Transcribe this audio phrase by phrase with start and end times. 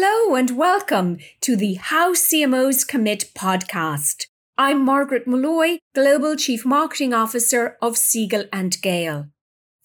[0.00, 4.26] Hello and welcome to the How CMOs Commit podcast.
[4.56, 9.26] I'm Margaret Molloy, Global Chief Marketing Officer of Siegel and Gale.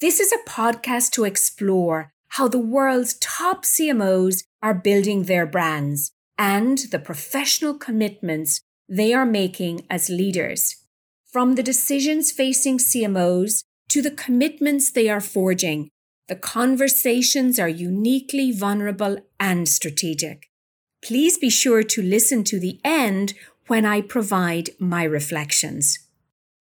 [0.01, 6.11] This is a podcast to explore how the world's top CMOs are building their brands
[6.37, 10.75] and the professional commitments they are making as leaders.
[11.25, 15.89] From the decisions facing CMOs to the commitments they are forging
[16.27, 20.49] the conversations are uniquely vulnerable and strategic.
[21.03, 23.33] Please be sure to listen to the end
[23.67, 25.99] when I provide my reflections.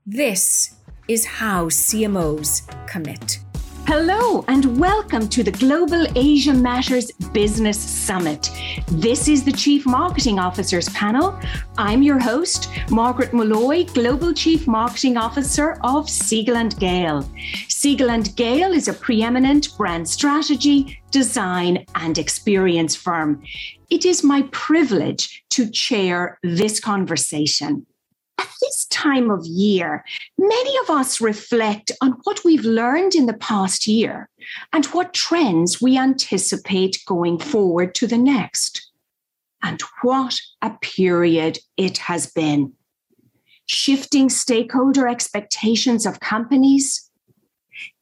[0.05, 0.75] This
[1.07, 3.39] is how CMOs commit.
[3.85, 8.49] Hello and welcome to the Global Asia Matters Business Summit.
[8.87, 11.39] This is the Chief Marketing Officers panel.
[11.77, 17.29] I'm your host, Margaret Molloy, Global Chief Marketing Officer of Siegel and Gale.
[17.69, 23.43] Siegel and Gale is a preeminent brand strategy, design, and experience firm.
[23.91, 27.85] It is my privilege to chair this conversation.
[28.43, 30.05] At this time of year,
[30.37, 34.29] many of us reflect on what we've learned in the past year
[34.73, 38.91] and what trends we anticipate going forward to the next.
[39.63, 42.73] And what a period it has been.
[43.67, 47.09] Shifting stakeholder expectations of companies,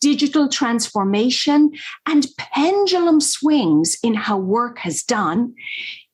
[0.01, 1.73] digital transformation,
[2.07, 5.55] and pendulum swings in how work has done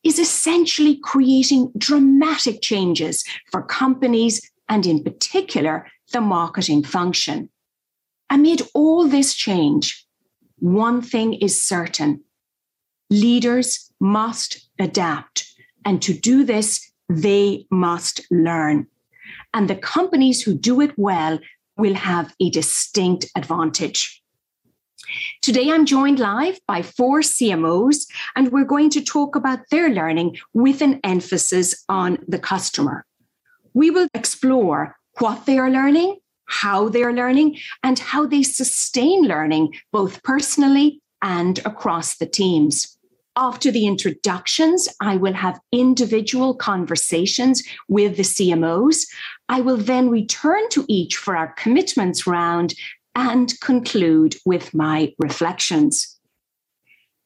[0.07, 7.51] is essentially creating dramatic changes for companies and, in particular, the marketing function.
[8.31, 10.07] Amid all this change,
[10.59, 12.23] one thing is certain
[13.11, 15.45] leaders must adapt.
[15.85, 18.87] And to do this, they must learn.
[19.55, 21.39] And the companies who do it well
[21.77, 24.23] will have a distinct advantage.
[25.43, 30.39] Today, I'm joined live by four CMOs, and we're going to talk about their learning
[30.55, 33.05] with an emphasis on the customer.
[33.75, 39.23] We will explore what they are learning, how they are learning, and how they sustain
[39.23, 42.97] learning, both personally and across the teams.
[43.39, 49.07] After the introductions, I will have individual conversations with the CMOs.
[49.51, 52.75] I will then return to each for our commitments round
[53.17, 56.19] and conclude with my reflections.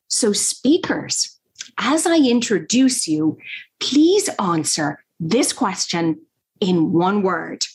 [0.08, 1.38] So, speakers,
[1.78, 3.36] as I introduce you,
[3.80, 6.22] please answer this question
[6.60, 7.66] in one word.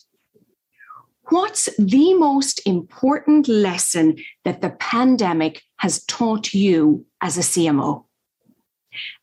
[1.29, 8.05] What's the most important lesson that the pandemic has taught you as a CMO?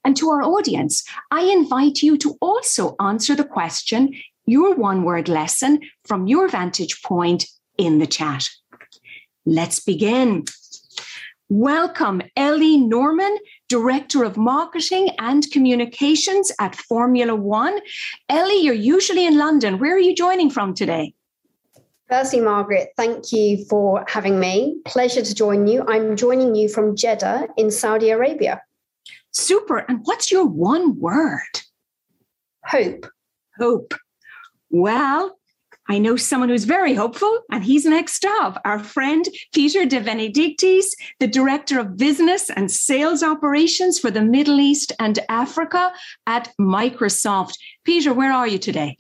[0.05, 4.13] And to our audience, I invite you to also answer the question,
[4.45, 7.47] your one word lesson from your vantage point
[7.79, 8.49] in the chat.
[9.45, 10.45] Let's begin.
[11.49, 13.37] Welcome, Ellie Norman,
[13.69, 17.79] Director of Marketing and Communications at Formula One.
[18.29, 19.79] Ellie, you're usually in London.
[19.79, 21.13] Where are you joining from today?
[22.09, 24.81] Firstly, Margaret, thank you for having me.
[24.85, 25.85] Pleasure to join you.
[25.89, 28.63] I'm joining you from Jeddah in Saudi Arabia.
[29.33, 29.79] Super.
[29.79, 31.41] And what's your one word?
[32.65, 33.07] Hope.
[33.59, 33.95] Hope.
[34.71, 35.39] Well,
[35.93, 38.59] I know someone who's very hopeful, and he's next up.
[38.65, 40.87] Our friend Peter De Benedictis,
[41.21, 45.93] the Director of Business and Sales Operations for the Middle East and Africa
[46.27, 47.59] at Microsoft.
[47.85, 48.97] Peter, where are you today?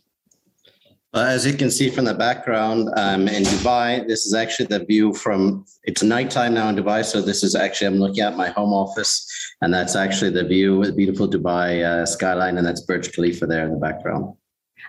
[1.14, 4.06] As you can see from the background, I'm in Dubai.
[4.06, 7.06] This is actually the view from, it's nighttime now in Dubai.
[7.06, 9.26] So this is actually, I'm looking at my home office
[9.62, 12.58] and that's actually the view with beautiful Dubai uh, skyline.
[12.58, 14.34] And that's Burj Khalifa there in the background.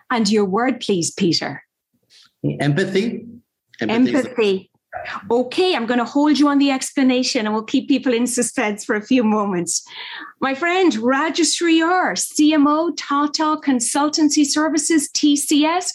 [0.09, 1.63] And your word, please, Peter.
[2.43, 3.25] Empathy.
[3.79, 4.15] Empathy.
[4.15, 4.71] Empathy.
[5.31, 8.85] Okay, I'm going to hold you on the explanation and we'll keep people in suspense
[8.85, 9.85] for a few moments.
[10.39, 15.91] My friend, Rajashree R, CMO, Tata Consultancy Services, TCS.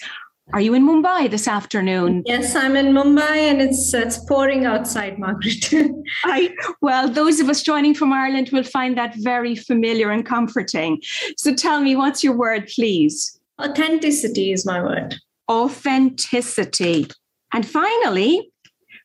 [0.55, 2.23] Are you in Mumbai this afternoon?
[2.25, 5.71] Yes, I'm in Mumbai and it's uh, it's pouring outside, Margaret.
[6.25, 11.03] I, well, those of us joining from Ireland will find that very familiar and comforting.
[11.37, 13.39] So tell me, what's your word, please?
[13.61, 15.19] Authenticity is my word
[15.51, 17.09] authenticity.
[17.53, 18.53] And finally,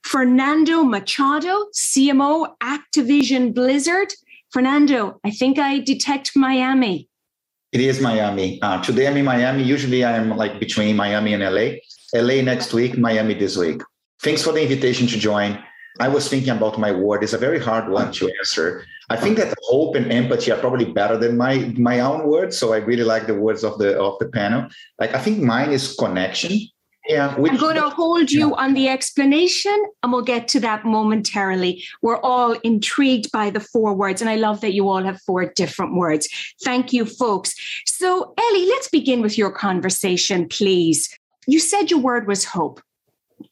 [0.03, 4.13] Fernando Machado, CMO, Activision Blizzard.
[4.51, 7.09] Fernando, I think I detect Miami.
[7.71, 8.61] It is Miami.
[8.61, 9.63] Uh, today I'm in Miami.
[9.63, 11.79] Usually I'm like between Miami and LA.
[12.13, 13.81] LA next week, Miami this week.
[14.21, 15.57] Thanks for the invitation to join.
[15.99, 17.23] I was thinking about my word.
[17.23, 18.85] It's a very hard one to answer.
[19.09, 22.57] I think that hope and empathy are probably better than my my own words.
[22.57, 24.67] So I really like the words of the of the panel.
[24.99, 26.59] Like I think mine is connection.
[27.07, 28.63] Yeah, I'm going to hold you yeah.
[28.63, 31.83] on the explanation and we'll get to that momentarily.
[32.01, 35.51] We're all intrigued by the four words, and I love that you all have four
[35.51, 36.29] different words.
[36.63, 37.55] Thank you, folks.
[37.85, 41.09] So, Ellie, let's begin with your conversation, please.
[41.45, 42.79] You said your word was hope.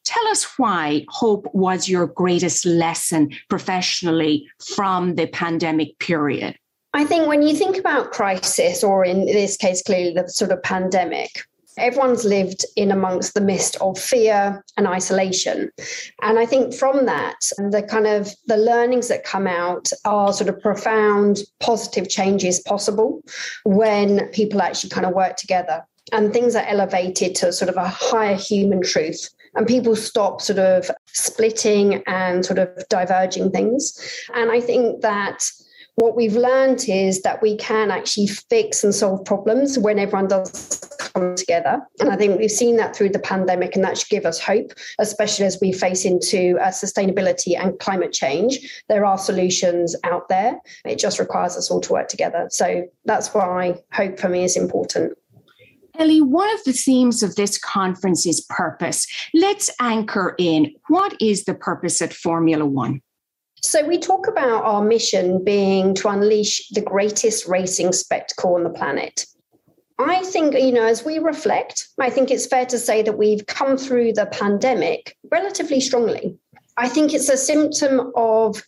[0.03, 6.57] Tell us why hope was your greatest lesson professionally from the pandemic period.
[6.93, 10.61] I think when you think about crisis, or in this case, clearly the sort of
[10.61, 11.43] pandemic,
[11.77, 15.71] everyone's lived in amongst the mist of fear and isolation
[16.21, 20.49] and i think from that the kind of the learnings that come out are sort
[20.49, 23.21] of profound positive changes possible
[23.63, 27.87] when people actually kind of work together and things are elevated to sort of a
[27.87, 33.99] higher human truth and people stop sort of splitting and sort of diverging things
[34.33, 35.43] and i think that
[35.95, 40.79] what we've learned is that we can actually fix and solve problems when everyone does
[41.13, 41.79] come together.
[41.99, 44.71] And I think we've seen that through the pandemic, and that should give us hope,
[44.99, 48.83] especially as we face into uh, sustainability and climate change.
[48.87, 50.59] There are solutions out there.
[50.85, 52.47] It just requires us all to work together.
[52.49, 55.17] So that's why hope for me is important.
[56.01, 59.05] Ellie, one of the themes of this conference is purpose.
[59.35, 63.01] Let's anchor in what is the purpose at Formula One?
[63.61, 68.71] So, we talk about our mission being to unleash the greatest racing spectacle on the
[68.71, 69.27] planet.
[69.99, 73.45] I think, you know, as we reflect, I think it's fair to say that we've
[73.45, 76.35] come through the pandemic relatively strongly.
[76.77, 78.63] I think it's a symptom of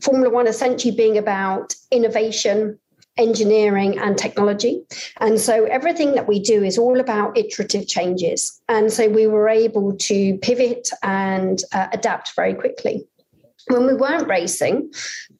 [0.00, 2.78] Formula One essentially being about innovation,
[3.18, 4.80] engineering, and technology.
[5.18, 8.60] And so everything that we do is all about iterative changes.
[8.68, 13.06] And so we were able to pivot and uh, adapt very quickly.
[13.66, 14.92] When we weren't racing,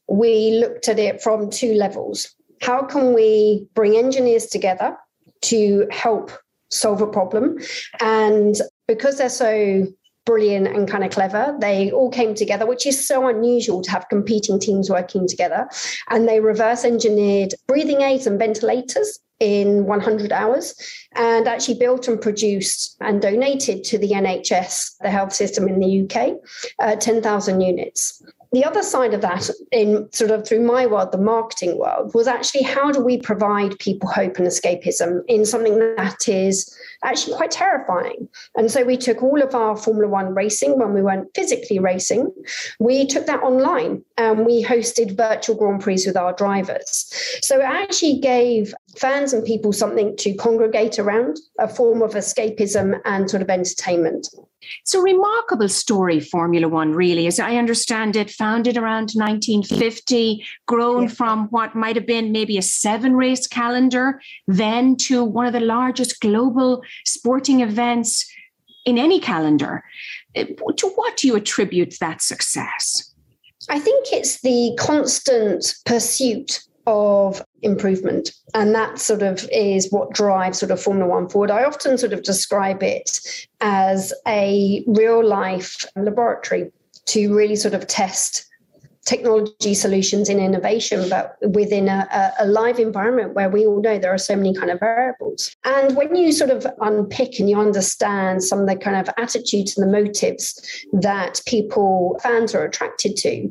[0.09, 2.35] we looked at it from two levels.
[2.61, 4.97] How can we bring engineers together
[5.43, 6.33] to help
[6.71, 7.59] solve a problem?
[8.01, 9.87] And because they're so
[10.29, 11.57] brilliant and kind of clever.
[11.59, 15.67] They all came together, which is so unusual to have competing teams working together.
[16.11, 20.75] And they reverse engineered breathing aids and ventilators in 100 hours
[21.15, 26.03] and actually built and produced and donated to the NHS, the health system in the
[26.03, 26.37] UK,
[26.79, 28.23] uh, 10,000 units.
[28.53, 32.27] The other side of that, in sort of through my world, the marketing world, was
[32.27, 36.75] actually how do we provide people hope and escapism in something that is
[37.05, 38.29] actually quite terrifying.
[38.57, 42.33] And so we took all of our Formula One racing when we weren't physically racing,
[42.79, 47.13] we took that online and we hosted virtual Grand Prix with our drivers.
[47.43, 53.01] So it actually gave fans and people something to congregate around, a form of escapism
[53.05, 54.29] and sort of entertainment.
[54.83, 61.05] It's a remarkable story, Formula One, really, as I understand it, founded around 1950, grown
[61.05, 61.09] yeah.
[61.09, 65.61] from what might have been maybe a seven race calendar, then to one of the
[65.61, 68.31] largest global sporting events
[68.85, 69.85] in any calendar.
[70.37, 70.45] Uh,
[70.77, 73.15] to what do you attribute that success?
[73.69, 78.33] I think it's the constant pursuit of improvement.
[78.55, 81.51] And that sort of is what drives sort of Formula One forward.
[81.51, 83.21] I often sort of describe it
[83.61, 86.73] as a real life laboratory
[87.07, 88.47] to really sort of test
[89.05, 94.13] technology solutions in innovation, but within a, a, live environment where we all know there
[94.13, 95.55] are so many kind of variables.
[95.65, 99.79] And when you sort of unpick and you understand some of the kind of attitudes
[99.79, 100.61] and the motives
[100.93, 103.51] that people, fans are attracted to,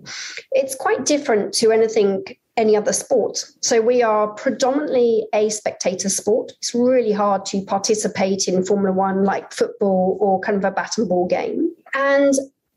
[0.51, 2.23] it's quite different to anything
[2.57, 3.45] any other sport.
[3.61, 6.51] So we are predominantly a spectator sport.
[6.57, 10.97] It's really hard to participate in Formula One like football or kind of a bat
[10.97, 11.71] and ball game.
[11.93, 12.33] And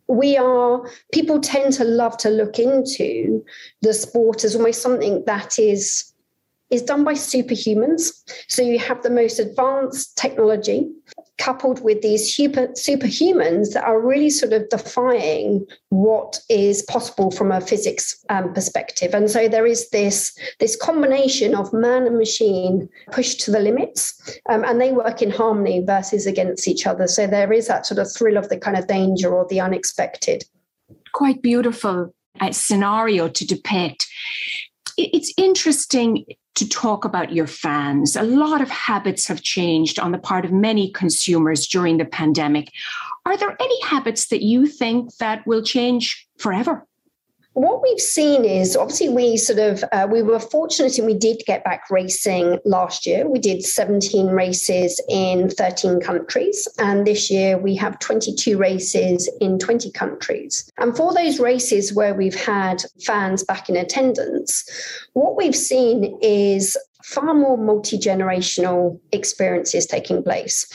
[0.06, 3.44] we are people tend to love to look into
[3.80, 6.12] the sport as almost something that is
[6.70, 8.10] is done by superhumans
[8.48, 10.88] so you have the most advanced technology
[11.40, 17.50] coupled with these super, superhumans that are really sort of defying what is possible from
[17.50, 19.14] a physics um, perspective.
[19.14, 24.38] And so there is this, this combination of man and machine pushed to the limits,
[24.50, 27.08] um, and they work in harmony versus against each other.
[27.08, 30.44] So there is that sort of thrill of the kind of danger or the unexpected.
[31.14, 34.06] Quite beautiful uh, scenario to depict.
[34.98, 36.26] It's interesting
[36.56, 38.16] to talk about your fans.
[38.16, 42.72] A lot of habits have changed on the part of many consumers during the pandemic.
[43.24, 46.86] Are there any habits that you think that will change forever?
[47.62, 51.42] What we've seen is obviously we sort of uh, we were fortunate and we did
[51.46, 53.28] get back racing last year.
[53.28, 59.58] We did 17 races in 13 countries and this year we have 22 races in
[59.58, 60.70] 20 countries.
[60.78, 64.64] And for those races where we've had fans back in attendance
[65.12, 70.66] what we've seen is far more multi generational experiences taking place.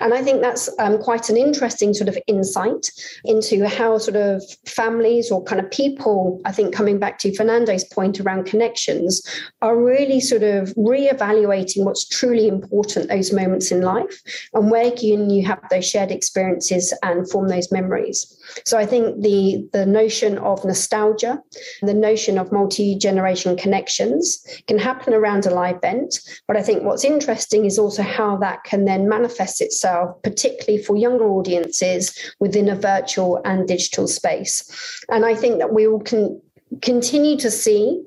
[0.00, 2.90] And I think that's um, quite an interesting sort of insight
[3.24, 7.84] into how sort of families or kind of people, I think coming back to Fernando's
[7.84, 9.22] point around connections,
[9.62, 14.22] are really sort of re-evaluating what's truly important those moments in life
[14.54, 18.36] and where can you have those shared experiences and form those memories.
[18.64, 21.40] So I think the the notion of nostalgia,
[21.82, 26.18] the notion of multi-generation connections can happen around a live event.
[26.46, 30.96] But I think what's interesting is also how that can then manifest itself, particularly for
[30.96, 35.02] younger audiences within a virtual and digital space.
[35.10, 36.40] And I think that we will con-
[36.82, 38.02] continue to see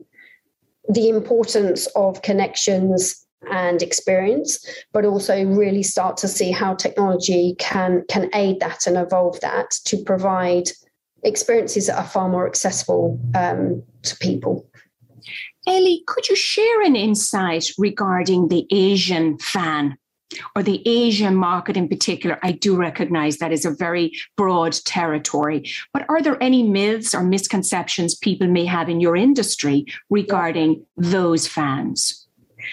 [0.89, 8.03] the importance of connections and experience but also really start to see how technology can
[8.09, 10.69] can aid that and evolve that to provide
[11.23, 14.67] experiences that are far more accessible um, to people
[15.67, 19.97] Ellie, could you share an insight regarding the Asian fan
[20.55, 22.39] or the Asian market in particular?
[22.43, 27.23] I do recognize that is a very broad territory, but are there any myths or
[27.23, 32.26] misconceptions people may have in your industry regarding those fans?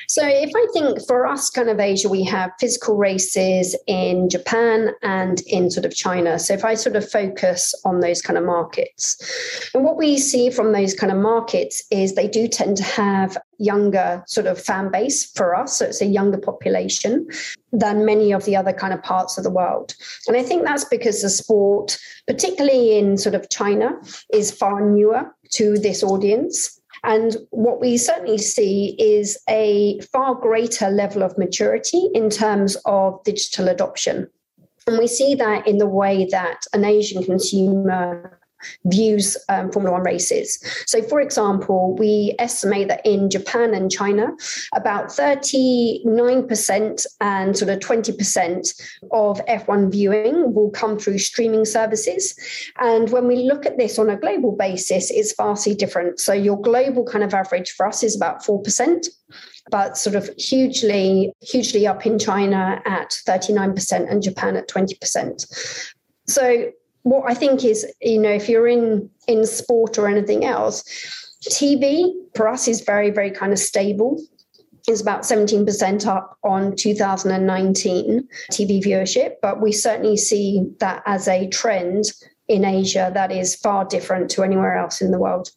[0.09, 4.91] So, if I think for us, kind of Asia, we have physical races in Japan
[5.03, 6.39] and in sort of China.
[6.39, 10.51] So, if I sort of focus on those kind of markets, and what we see
[10.51, 14.91] from those kind of markets is they do tend to have younger sort of fan
[14.91, 15.79] base for us.
[15.79, 17.27] So, it's a younger population
[17.73, 19.95] than many of the other kind of parts of the world.
[20.29, 23.91] And I think that's because the sport, particularly in sort of China,
[24.33, 26.81] is far newer to this audience.
[27.05, 33.23] And what we certainly see is a far greater level of maturity in terms of
[33.25, 34.31] digital adoption.
[34.87, 38.41] And we see that in the way that an Asian consumer
[38.85, 40.59] views um, Formula One races.
[40.87, 44.29] So, for example, we estimate that in Japan and China,
[44.75, 52.35] about 39% and sort of 20% of F1 viewing will come through streaming services.
[52.79, 56.21] And when we look at this on a global basis, it's vastly different.
[56.21, 59.07] So, your global kind of average for us is about 4%
[59.71, 65.95] but sort of hugely, hugely up in China at 39% and Japan at 20%.
[66.27, 66.71] So
[67.05, 70.83] what I think is, you know, if you're in in sport or anything else,
[71.49, 74.21] TV for us is very, very kind of stable.
[74.89, 81.49] It's about 17% up on 2019 TV viewership, but we certainly see that as a
[81.49, 82.05] trend
[82.49, 85.49] in Asia that is far different to anywhere else in the world.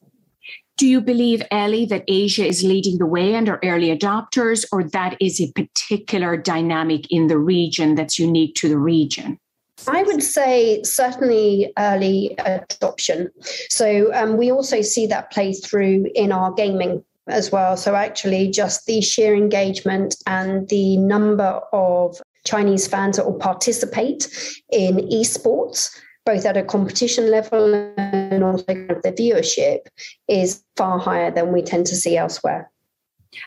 [0.78, 4.84] Do you believe, Ellie, that Asia is leading the way and are early adopters, or
[4.84, 9.40] that is a particular dynamic in the region that's unique to the region?
[9.86, 13.30] I would say certainly early adoption.
[13.70, 17.78] So um, we also see that play through in our gaming as well.
[17.78, 24.30] So actually, just the sheer engagement and the number of Chinese fans that will participate
[24.72, 25.90] in esports,
[26.26, 29.80] both at a competition level and also the viewership,
[30.28, 32.72] is far higher than we tend to see elsewhere.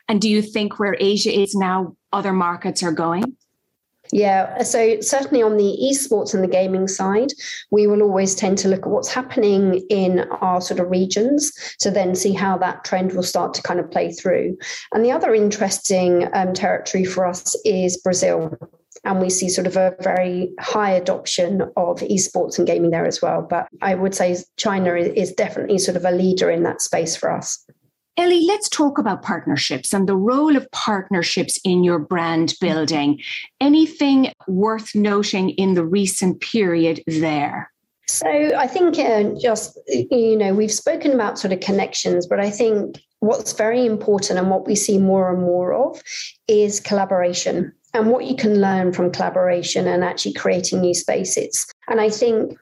[0.09, 3.37] And do you think where Asia is now, other markets are going?
[4.13, 7.33] Yeah, so certainly on the esports and the gaming side,
[7.71, 11.91] we will always tend to look at what's happening in our sort of regions to
[11.91, 14.59] then see how that trend will start to kind of play through.
[14.93, 18.57] And the other interesting um, territory for us is Brazil.
[19.05, 23.23] And we see sort of a very high adoption of esports and gaming there as
[23.23, 23.47] well.
[23.49, 27.31] But I would say China is definitely sort of a leader in that space for
[27.31, 27.65] us.
[28.21, 33.19] Ellie, let's talk about partnerships and the role of partnerships in your brand building.
[33.63, 37.73] Anything worth noting in the recent period there?
[38.07, 42.51] So I think uh, just, you know, we've spoken about sort of connections, but I
[42.51, 46.03] think what's very important and what we see more and more of
[46.47, 51.67] is collaboration and what you can learn from collaboration and actually creating new spaces.
[51.89, 52.59] And I think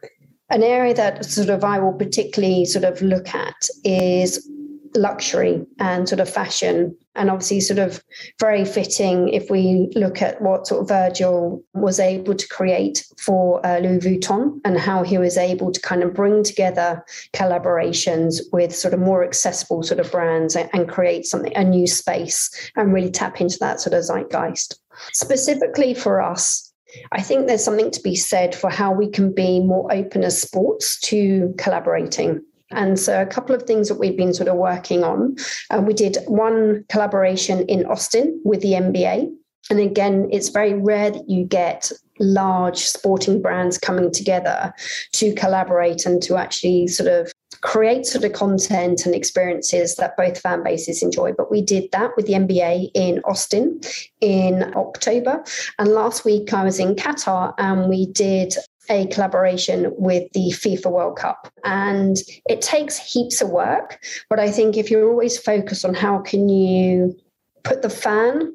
[0.50, 4.48] an area that sort of I will particularly sort of look at is
[4.94, 8.02] luxury and sort of fashion and obviously sort of
[8.38, 13.64] very fitting if we look at what sort of Virgil was able to create for
[13.66, 17.04] uh, Louis Vuitton and how he was able to kind of bring together
[17.34, 21.86] collaborations with sort of more accessible sort of brands and, and create something a new
[21.86, 24.78] space and really tap into that sort of zeitgeist
[25.12, 26.68] specifically for us
[27.12, 30.40] I think there's something to be said for how we can be more open as
[30.40, 32.42] sports to collaborating.
[32.70, 35.36] And so, a couple of things that we've been sort of working on.
[35.70, 39.32] Uh, we did one collaboration in Austin with the NBA.
[39.70, 44.72] And again, it's very rare that you get large sporting brands coming together
[45.12, 50.40] to collaborate and to actually sort of create sort of content and experiences that both
[50.40, 51.32] fan bases enjoy.
[51.32, 53.80] But we did that with the NBA in Austin
[54.20, 55.42] in October.
[55.78, 58.54] And last week I was in Qatar and we did
[58.90, 61.52] a collaboration with the FIFA World Cup.
[61.64, 62.16] And
[62.48, 64.04] it takes heaps of work.
[64.28, 67.16] But I think if you're always focused on how can you
[67.64, 68.52] put the fan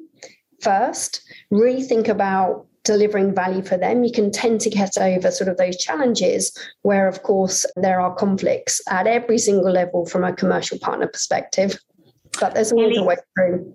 [0.60, 5.48] first, really think about delivering value for them, you can tend to get over sort
[5.48, 10.32] of those challenges where, of course, there are conflicts at every single level from a
[10.32, 11.78] commercial partner perspective.
[12.40, 13.74] But there's always a way through.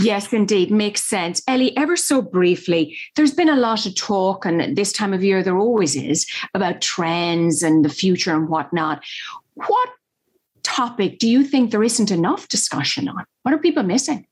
[0.00, 1.42] Yes, indeed, makes sense.
[1.46, 5.42] Ellie, ever so briefly, there's been a lot of talk, and this time of year
[5.42, 9.04] there always is, about trends and the future and whatnot.
[9.54, 9.90] What
[10.62, 13.24] topic do you think there isn't enough discussion on?
[13.42, 14.26] What are people missing?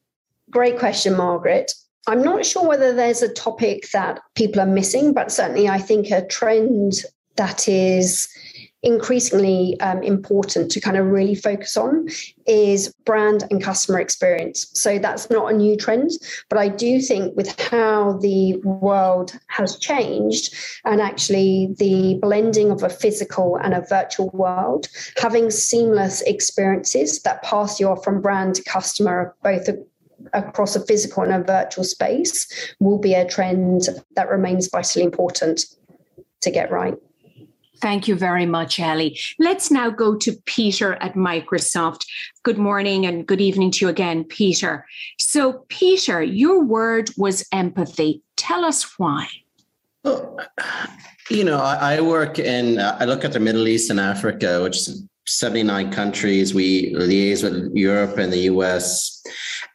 [0.51, 1.73] Great question, Margaret.
[2.07, 6.11] I'm not sure whether there's a topic that people are missing, but certainly I think
[6.11, 7.05] a trend
[7.37, 8.29] that is
[8.83, 12.09] increasingly um, important to kind of really focus on
[12.47, 14.71] is brand and customer experience.
[14.75, 16.11] So that's not a new trend,
[16.49, 22.83] but I do think with how the world has changed and actually the blending of
[22.83, 28.55] a physical and a virtual world, having seamless experiences that pass you off from brand
[28.55, 29.69] to customer, both
[30.33, 35.65] across a physical and a virtual space will be a trend that remains vitally important
[36.41, 36.95] to get right.
[37.81, 39.19] Thank you very much, Ellie.
[39.39, 42.05] Let's now go to Peter at Microsoft.
[42.43, 44.87] Good morning and good evening to you again, Peter.
[45.19, 48.23] So, Peter, your word was empathy.
[48.37, 49.29] Tell us why.
[50.05, 50.39] Well,
[51.31, 55.05] you know, I, work in, I look at the Middle East and Africa, which is
[55.27, 56.53] 79 countries.
[56.53, 59.23] We liaise with Europe and the US.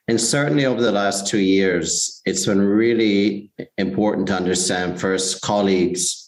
[0.07, 6.24] And certainly over the last two years, it's been really important to understand first colleagues,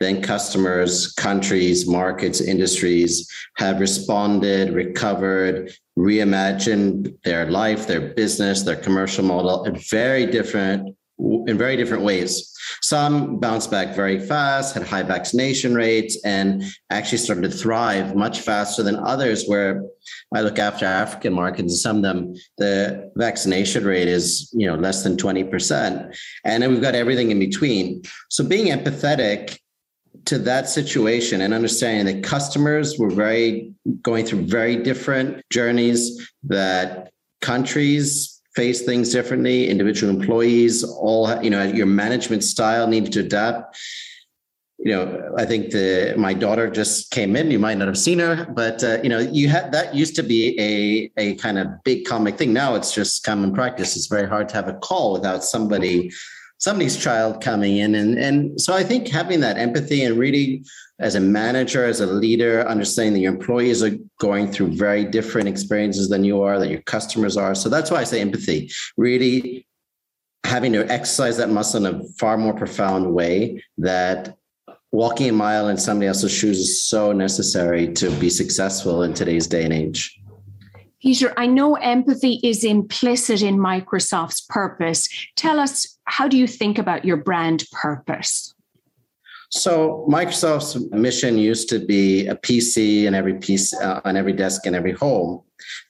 [0.00, 9.24] then customers, countries, markets, industries have responded, recovered, reimagined their life, their business, their commercial
[9.24, 12.54] model in very different in very different ways.
[12.80, 18.40] Some bounced back very fast, had high vaccination rates, and actually started to thrive much
[18.40, 19.46] faster than others.
[19.46, 19.82] Where
[20.32, 25.02] I look after African markets, some of them, the vaccination rate is you know less
[25.02, 26.16] than 20%.
[26.44, 28.02] And then we've got everything in between.
[28.28, 29.58] So being empathetic
[30.26, 37.10] to that situation and understanding that customers were very going through very different journeys, that
[37.40, 39.70] countries face things differently.
[39.70, 43.78] Individual employees, all you know, your management style needs to adapt.
[44.80, 47.50] You know, I think the my daughter just came in.
[47.50, 50.22] You might not have seen her, but uh, you know, you had that used to
[50.22, 52.52] be a a kind of big comic thing.
[52.52, 53.96] Now it's just common practice.
[53.96, 56.10] It's very hard to have a call without somebody
[56.58, 60.62] somebody's child coming in and and so i think having that empathy and really
[61.00, 65.48] as a manager, as a leader, understanding that your employees are going through very different
[65.48, 67.54] experiences than you are, that your customers are.
[67.54, 69.66] So that's why I say empathy, really
[70.44, 74.36] having to exercise that muscle in a far more profound way that
[74.90, 79.46] walking a mile in somebody else's shoes is so necessary to be successful in today's
[79.46, 80.18] day and age.
[81.00, 85.08] Peter, I know empathy is implicit in Microsoft's purpose.
[85.36, 88.54] Tell us, how do you think about your brand purpose?
[89.50, 94.66] So Microsoft's mission used to be a PC in every piece uh, on every desk
[94.66, 95.42] in every home.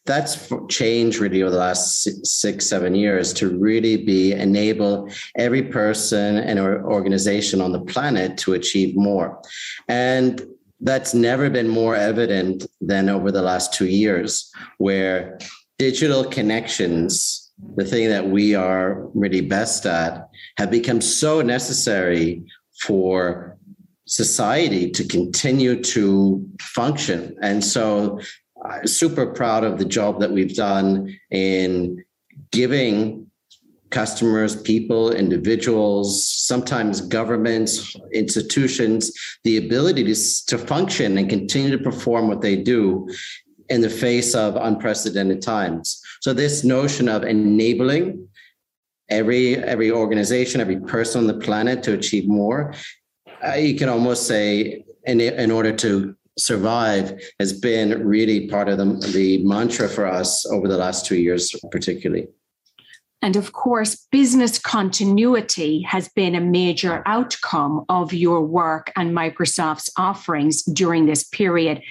[0.07, 6.37] That's changed really over the last six, seven years to really be enable every person
[6.37, 9.42] and organization on the planet to achieve more.
[9.88, 10.40] And
[10.81, 15.38] that's never been more evident than over the last two years, where
[15.79, 22.43] digital connections, the thing that we are really best at, have become so necessary
[22.81, 23.57] for
[24.07, 27.37] society to continue to function.
[27.43, 28.21] And so,
[28.64, 32.05] I'm super proud of the job that we've done in
[32.51, 33.28] giving
[33.90, 39.12] customers, people, individuals, sometimes governments, institutions,
[39.44, 40.14] the ability to,
[40.46, 43.09] to function and continue to perform what they do
[43.68, 46.03] in the face of unprecedented times.
[46.20, 48.29] So this notion of enabling
[49.09, 52.74] every every organization, every person on the planet to achieve more,
[53.46, 58.79] uh, you can almost say in in order to survive has been really part of
[58.79, 62.29] the, the mantra for us over the last two years, particularly.
[63.20, 69.90] And of course, business continuity has been a major outcome of your work and Microsoft's
[69.96, 71.83] offerings during this period.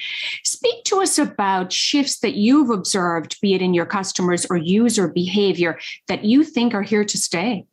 [0.45, 5.09] Speak to us about shifts that you've observed, be it in your customers or user
[5.09, 7.65] behavior, that you think are here to stay.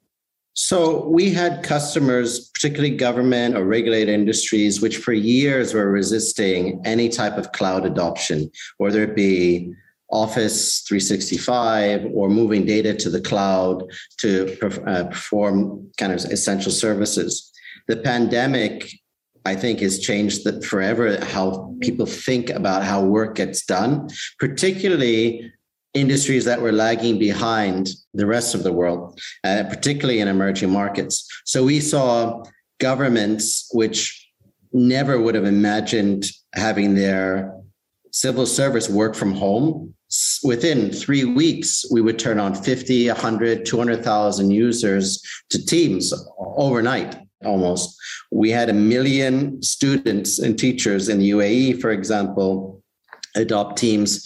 [0.56, 7.08] So we had customers, particularly government or regulated industries, which for years were resisting any
[7.08, 9.74] type of cloud adoption, whether it be
[10.14, 13.82] Office 365 or moving data to the cloud
[14.18, 17.50] to uh, perform kind of essential services.
[17.88, 18.88] The pandemic,
[19.44, 25.52] I think, has changed the, forever how people think about how work gets done, particularly
[25.94, 31.28] industries that were lagging behind the rest of the world, uh, particularly in emerging markets.
[31.44, 32.44] So we saw
[32.80, 34.28] governments which
[34.72, 37.52] never would have imagined having their
[38.14, 39.92] civil service work from home.
[40.44, 47.98] Within three weeks, we would turn on 50, 100, 200,000 users to Teams overnight almost.
[48.30, 52.80] We had a million students and teachers in the UAE, for example,
[53.34, 54.24] adopt Teams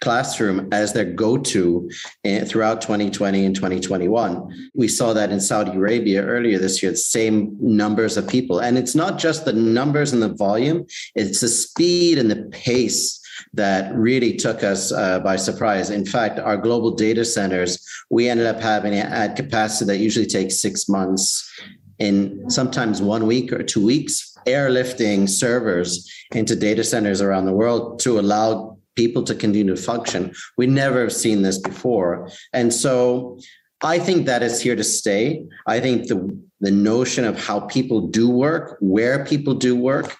[0.00, 1.88] Classroom as their go-to
[2.24, 4.70] eh, throughout 2020 and 2021.
[4.74, 8.58] We saw that in Saudi Arabia earlier this year, the same numbers of people.
[8.58, 13.17] And it's not just the numbers and the volume, it's the speed and the pace
[13.54, 15.90] that really took us uh, by surprise.
[15.90, 20.60] In fact, our global data centers, we ended up having at capacity that usually takes
[20.60, 21.50] six months
[21.98, 27.98] in sometimes one week or two weeks, airlifting servers into data centers around the world
[28.00, 30.32] to allow people to continue to function.
[30.56, 32.30] We never have seen this before.
[32.52, 33.38] And so
[33.82, 35.44] I think that is here to stay.
[35.66, 40.16] I think the the notion of how people do work, where people do work,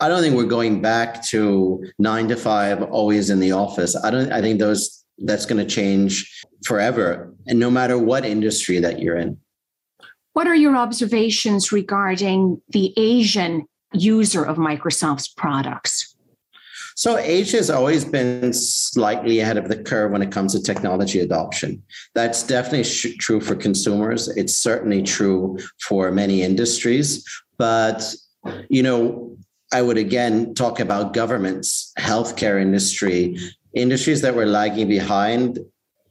[0.00, 3.94] I don't think we're going back to nine to five, always in the office.
[4.02, 4.32] I don't.
[4.32, 9.16] I think those that's going to change forever, and no matter what industry that you're
[9.16, 9.38] in.
[10.32, 16.16] What are your observations regarding the Asian user of Microsoft's products?
[16.96, 21.20] So Asia has always been slightly ahead of the curve when it comes to technology
[21.20, 21.82] adoption.
[22.14, 24.28] That's definitely sh- true for consumers.
[24.28, 27.24] It's certainly true for many industries.
[27.58, 28.14] But
[28.68, 29.36] you know,
[29.72, 33.38] I would again talk about governments, healthcare industry,
[33.74, 35.58] industries that were lagging behind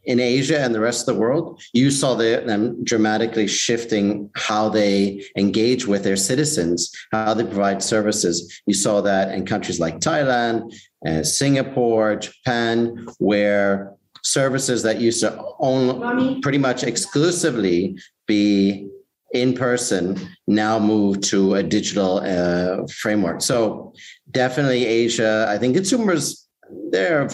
[0.05, 5.23] in Asia and the rest of the world, you saw them dramatically shifting how they
[5.37, 8.61] engage with their citizens, how they provide services.
[8.65, 10.73] You saw that in countries like Thailand,
[11.05, 13.93] uh, Singapore, Japan, where
[14.23, 18.89] services that used to only pretty much exclusively be
[19.33, 23.41] in person now move to a digital uh, framework.
[23.41, 23.93] So
[24.31, 25.45] definitely Asia.
[25.47, 26.49] I think consumers
[26.91, 27.27] they're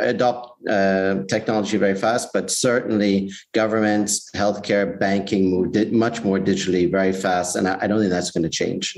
[0.00, 7.12] adopt uh, technology very fast, but certainly governments, healthcare, banking move much more digitally very
[7.12, 8.96] fast, and I, I don't think that's going to change.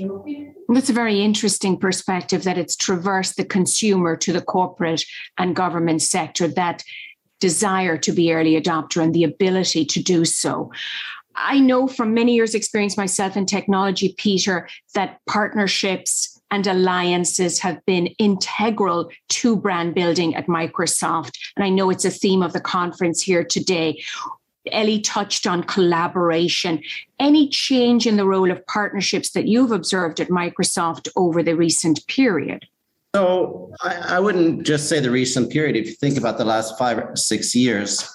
[0.69, 5.03] That's a very interesting perspective that it's traversed the consumer to the corporate
[5.37, 6.83] and government sector that
[7.39, 10.71] desire to be early adopter and the ability to do so.
[11.35, 17.83] I know from many years' experience myself in technology, Peter, that partnerships and alliances have
[17.85, 21.31] been integral to brand building at Microsoft.
[21.55, 24.01] And I know it's a theme of the conference here today.
[24.71, 26.81] Ellie touched on collaboration.
[27.19, 32.05] Any change in the role of partnerships that you've observed at Microsoft over the recent
[32.07, 32.65] period?
[33.15, 35.75] So I, I wouldn't just say the recent period.
[35.75, 38.07] If you think about the last five or six years,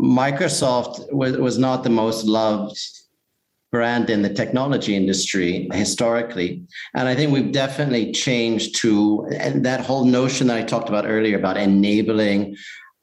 [0.00, 2.78] Microsoft was, was not the most loved
[3.70, 6.62] brand in the technology industry historically.
[6.94, 11.38] And I think we've definitely changed to that whole notion that I talked about earlier
[11.38, 12.56] about enabling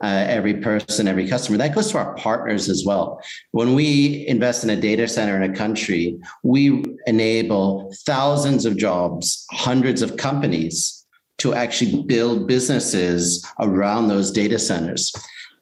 [0.04, 1.58] uh, every person, every customer.
[1.58, 3.22] That goes to our partners as well.
[3.52, 9.46] When we invest in a data center in a country, we enable thousands of jobs,
[9.52, 11.06] hundreds of companies
[11.38, 15.14] to actually build businesses around those data centers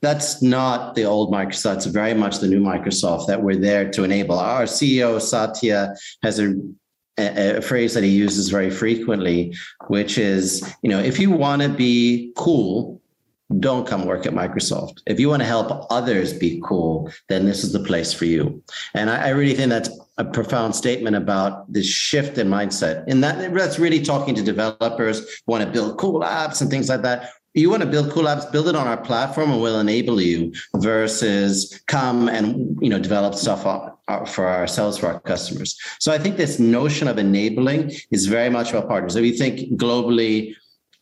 [0.04, 1.78] that's not the old Microsoft.
[1.78, 4.38] It's very much the new Microsoft that we're there to enable.
[4.38, 6.56] Our CEO, Satya, has a,
[7.18, 9.56] a, a phrase that he uses very frequently,
[9.88, 13.02] which is, you know, if you want to be cool,
[13.60, 15.00] don't come work at Microsoft.
[15.06, 18.62] If you want to help others be cool, then this is the place for you.
[18.94, 23.06] And I, I really think that's a profound statement about this shift in mindset.
[23.08, 27.04] And that that's really talking to developers want to build cool apps and things like
[27.04, 30.20] that you want to build cool apps build it on our platform and we'll enable
[30.20, 33.64] you versus come and you know develop stuff
[34.28, 35.78] for ourselves for our customers.
[36.00, 39.80] So i think this notion of enabling is very much about partners if you think
[39.80, 40.56] globally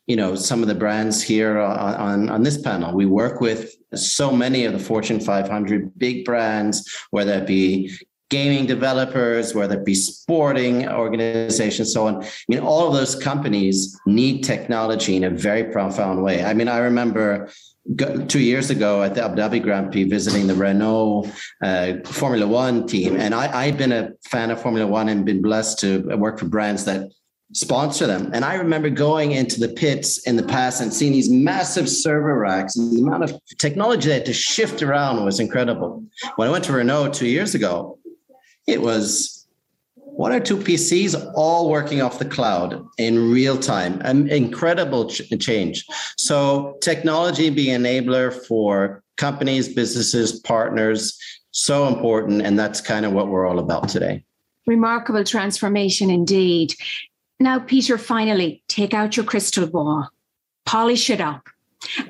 [0.07, 3.75] you know some of the brands here on, on, on this panel we work with
[3.93, 7.91] so many of the fortune 500 big brands whether it be
[8.31, 12.23] gaming developers, whether it be sporting organizations, so on.
[12.23, 16.43] I mean, all of those companies need technology in a very profound way.
[16.43, 17.51] I mean, I remember
[18.27, 21.29] two years ago at the Abu Dhabi Grand Prix visiting the Renault
[21.61, 23.17] uh, Formula One team.
[23.17, 26.45] And I, I've been a fan of Formula One and been blessed to work for
[26.45, 27.11] brands that
[27.53, 28.29] sponsor them.
[28.33, 32.37] And I remember going into the pits in the past and seeing these massive server
[32.39, 36.01] racks and the amount of technology they had to shift around was incredible.
[36.37, 37.99] When I went to Renault two years ago,
[38.67, 39.41] it was
[39.95, 44.01] one or two PCs all working off the cloud in real time.
[44.03, 45.85] An incredible ch- change.
[46.17, 51.17] So technology being enabler for companies, businesses, partners,
[51.51, 52.41] so important.
[52.41, 54.23] And that's kind of what we're all about today.
[54.67, 56.73] Remarkable transformation indeed.
[57.39, 60.09] Now, Peter, finally, take out your crystal ball,
[60.65, 61.49] polish it up,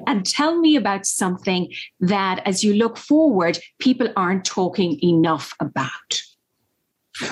[0.05, 6.21] and tell me about something that, as you look forward, people aren't talking enough about.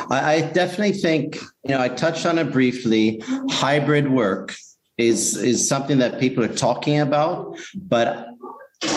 [0.10, 3.22] I, definitely think, you know, I touched on it briefly.
[3.50, 4.56] Hybrid work
[4.98, 8.28] is is something that people are talking about, but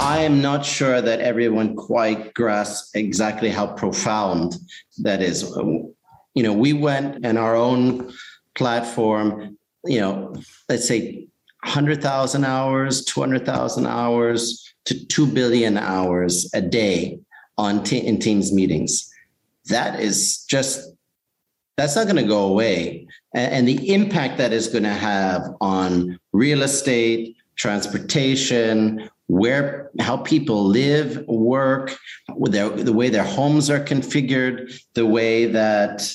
[0.01, 4.57] I am not sure that everyone quite grasps exactly how profound
[4.99, 5.43] that is.
[6.35, 8.13] You know, we went in our own
[8.55, 10.35] platform, you know,
[10.69, 11.29] let's say
[11.65, 17.19] 100,000 hours, 200,000 hours to 2 billion hours a day
[17.59, 19.12] on te- in Teams meetings
[19.73, 20.93] that is just
[21.77, 23.07] that's not going to go away.
[23.35, 30.19] And, and the impact that is going to have on real estate transportation where how
[30.19, 31.97] people live work
[32.47, 36.15] their, the way their homes are configured the way that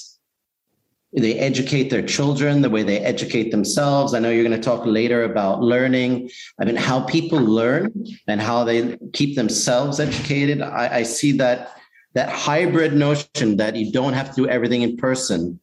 [1.14, 4.14] they educate their children the way they educate themselves.
[4.14, 6.30] I know you're going to talk later about learning.
[6.60, 7.92] I mean how people learn
[8.28, 11.77] and how they keep themselves educated i, I see that
[12.18, 15.60] that hybrid notion that you don't have to do everything in person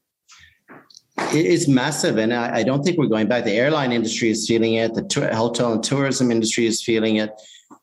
[1.32, 2.16] is massive.
[2.16, 3.42] And I, I don't think we're going back.
[3.42, 5.02] The airline industry is feeling it, the
[5.34, 7.30] hotel and tourism industry is feeling it.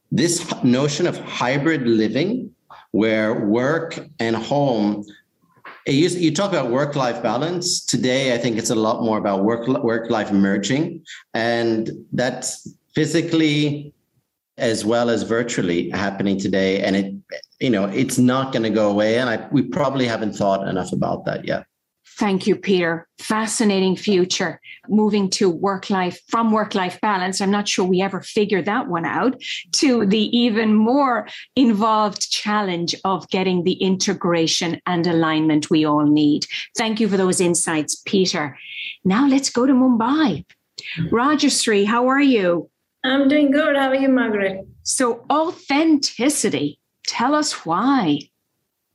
[0.09, 2.55] This notion of hybrid living,
[2.91, 5.03] where work and home
[5.87, 7.83] Used, you talk about work life balance.
[7.83, 11.03] Today, I think it's a lot more about work work life merging,
[11.33, 13.91] and that's physically
[14.61, 16.81] as well as virtually happening today.
[16.81, 17.13] And it
[17.61, 19.19] you know, it's not going to go away.
[19.19, 21.65] And I, we probably haven't thought enough about that yet.
[22.17, 23.07] Thank you, Peter.
[23.19, 24.59] Fascinating future.
[24.89, 27.39] Moving to work life from work life balance.
[27.39, 29.41] I'm not sure we ever figured that one out
[29.73, 36.45] to the even more involved challenge of getting the integration and alignment we all need.
[36.75, 38.57] Thank you for those insights, Peter.
[39.05, 40.45] Now let's go to Mumbai.
[40.97, 41.09] Mm.
[41.11, 42.70] Rajashree, how are you?
[43.03, 43.75] I'm doing good.
[43.75, 44.65] How are you, Margaret?
[44.83, 48.19] So, authenticity Tell us why.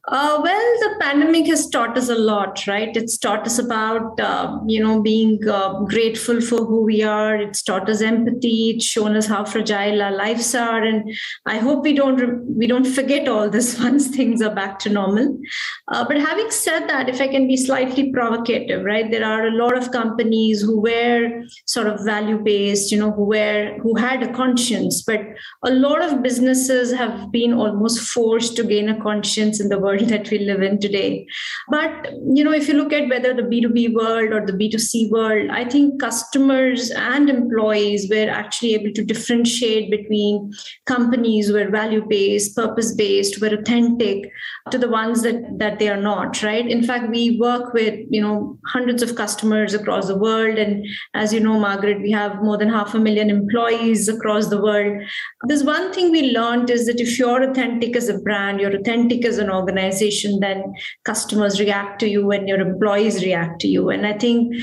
[0.09, 2.97] Uh, well, the pandemic has taught us a lot, right?
[2.97, 7.35] It's taught us about, uh, you know, being uh, grateful for who we are.
[7.35, 8.71] It's taught us empathy.
[8.77, 11.13] It's shown us how fragile our lives are, and
[11.45, 14.91] I hope we don't re- we don't forget all this once things are back to
[14.91, 15.41] normal.
[15.89, 19.11] Uh, but having said that, if I can be slightly provocative, right?
[19.11, 23.25] There are a lot of companies who were sort of value based, you know, who
[23.25, 25.21] were who had a conscience, but
[25.65, 29.96] a lot of businesses have been almost forced to gain a conscience in the world
[29.97, 31.27] world that we live in today.
[31.69, 35.51] But, you know, if you look at whether the B2B world or the B2C world,
[35.51, 40.53] I think customers and employees were actually able to differentiate between
[40.87, 44.31] companies who are value based, purpose based, were authentic
[44.71, 46.67] to the ones that, that they are not, right?
[46.67, 50.59] In fact, we work with, you know, hundreds of customers across the world.
[50.59, 54.61] And as you know, Margaret, we have more than half a million employees across the
[54.61, 55.03] world.
[55.45, 59.25] There's one thing we learned is that if you're authentic as a brand, you're authentic
[59.25, 63.91] as an organization, organization, then customers react to you and your employees react to you.
[63.91, 64.55] And I think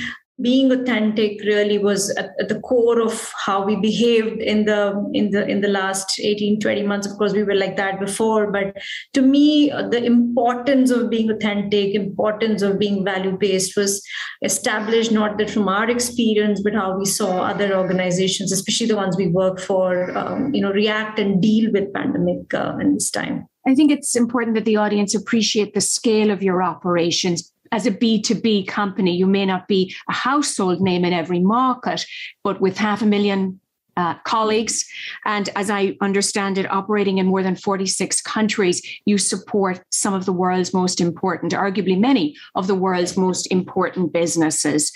[0.42, 5.48] being authentic really was at, the core of how we behaved in the in the
[5.48, 8.76] in the last 18 20 months of course we were like that before but
[9.14, 14.02] to me the importance of being authentic importance of being value based was
[14.42, 19.16] established not that from our experience but how we saw other organizations especially the ones
[19.16, 23.48] we work for um, you know react and deal with pandemic uh, in this time
[23.66, 27.52] I think it's important that the audience appreciate the scale of your operations.
[27.72, 32.06] As a B2B company, you may not be a household name in every market,
[32.44, 33.60] but with half a million
[33.96, 34.86] uh, colleagues.
[35.26, 40.26] And as I understand it, operating in more than 46 countries, you support some of
[40.26, 44.92] the world's most important, arguably many of the world's most important businesses.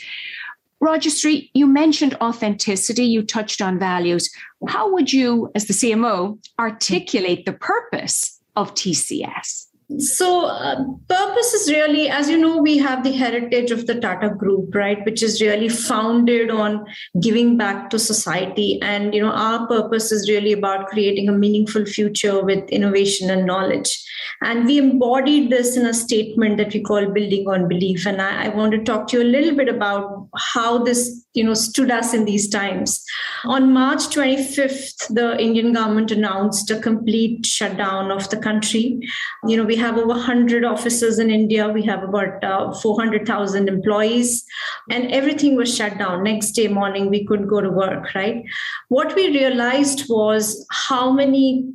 [0.84, 4.30] Rajashree, you mentioned authenticity, you touched on values.
[4.68, 9.68] How would you, as the CMO, articulate the purpose of TCS?
[10.00, 14.32] So, uh, purpose is really, as you know, we have the heritage of the Tata
[14.32, 16.86] Group, right, which is really founded on
[17.22, 18.82] giving back to society.
[18.82, 23.46] And, you know, our purpose is really about creating a meaningful future with innovation and
[23.46, 23.98] knowledge.
[24.42, 28.06] And we embodied this in a statement that we call building on belief.
[28.06, 31.44] And I, I want to talk to you a little bit about how this, you
[31.44, 33.04] know, stood us in these times.
[33.46, 39.00] On March 25th, the Indian government announced a complete shutdown of the country.
[39.46, 41.70] You know, we have over 100 offices in India.
[41.70, 44.44] We have about uh, 400,000 employees,
[44.90, 46.24] and everything was shut down.
[46.24, 48.44] Next day morning, we couldn't go to work, right?
[48.90, 51.74] What we realized was how many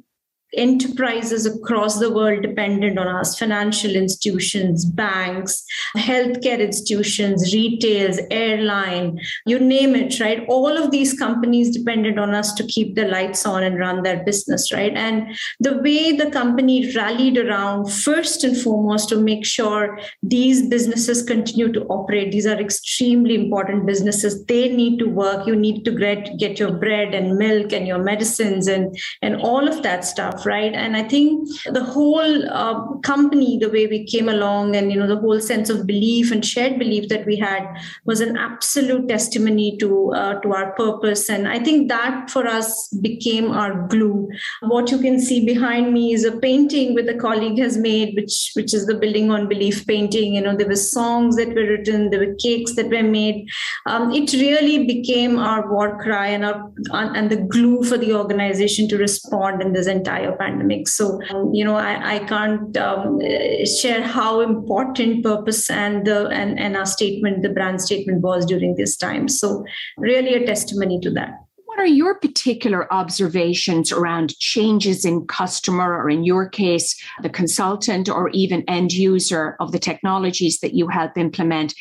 [0.57, 5.65] enterprises across the world dependent on us financial institutions banks
[5.97, 10.45] healthcare institutions retails airline you name it right?
[10.49, 14.23] All of these companies depended on us to keep the lights on and run their
[14.25, 14.93] business right?
[14.95, 21.23] And the way the company rallied around first and foremost to make sure these businesses
[21.23, 24.45] continue to operate these are extremely important businesses.
[24.47, 25.47] They need to work.
[25.47, 29.69] You need to get, get your bread and milk and your medicines and and all
[29.69, 30.73] of that stuff right?
[30.73, 35.07] And i think the whole uh, company the way we came along and you know
[35.07, 37.67] the whole sense of belief and shared belief that we had
[38.05, 41.29] was an absolute testimony to uh, to our purpose.
[41.29, 44.29] And i think that for us became our glue.
[44.61, 48.53] What you can see behind me is a painting that a colleague has made which
[48.55, 50.35] which is the building on belief painting.
[50.35, 53.49] You know there were songs that were written there were cakes that were made.
[53.87, 58.89] Um, it really became our war cry and our and the glue for the organization
[58.89, 60.89] to respond in this entire pandemic.
[60.89, 63.21] So, um, you know, I, I can't um,
[63.67, 68.75] share how important purpose and the and, and our statement, the brand statement was during
[68.77, 69.29] this time.
[69.29, 69.65] So,
[69.99, 71.39] really a testimony to that.
[71.65, 78.11] What are your particular observations around changes in customer, or in your case, the consultant
[78.11, 81.75] or even end user of the technologies that you help implement?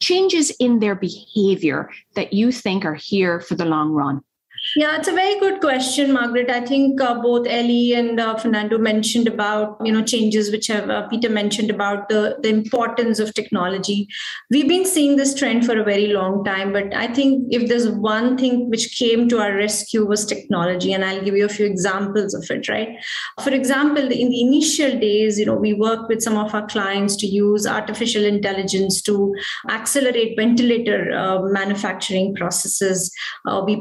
[0.00, 4.20] Changes in their behavior that you think are here for the long run?
[4.76, 6.50] Yeah, it's a very good question, Margaret.
[6.50, 10.90] I think uh, both Ellie and uh, Fernando mentioned about you know changes which have
[10.90, 14.08] uh, Peter mentioned about the the importance of technology.
[14.50, 17.88] We've been seeing this trend for a very long time, but I think if there's
[17.88, 21.66] one thing which came to our rescue was technology, and I'll give you a few
[21.66, 22.68] examples of it.
[22.68, 22.88] Right,
[23.42, 27.16] for example, in the initial days, you know, we worked with some of our clients
[27.16, 29.34] to use artificial intelligence to
[29.70, 33.12] accelerate ventilator uh, manufacturing processes.
[33.46, 33.76] Uh, we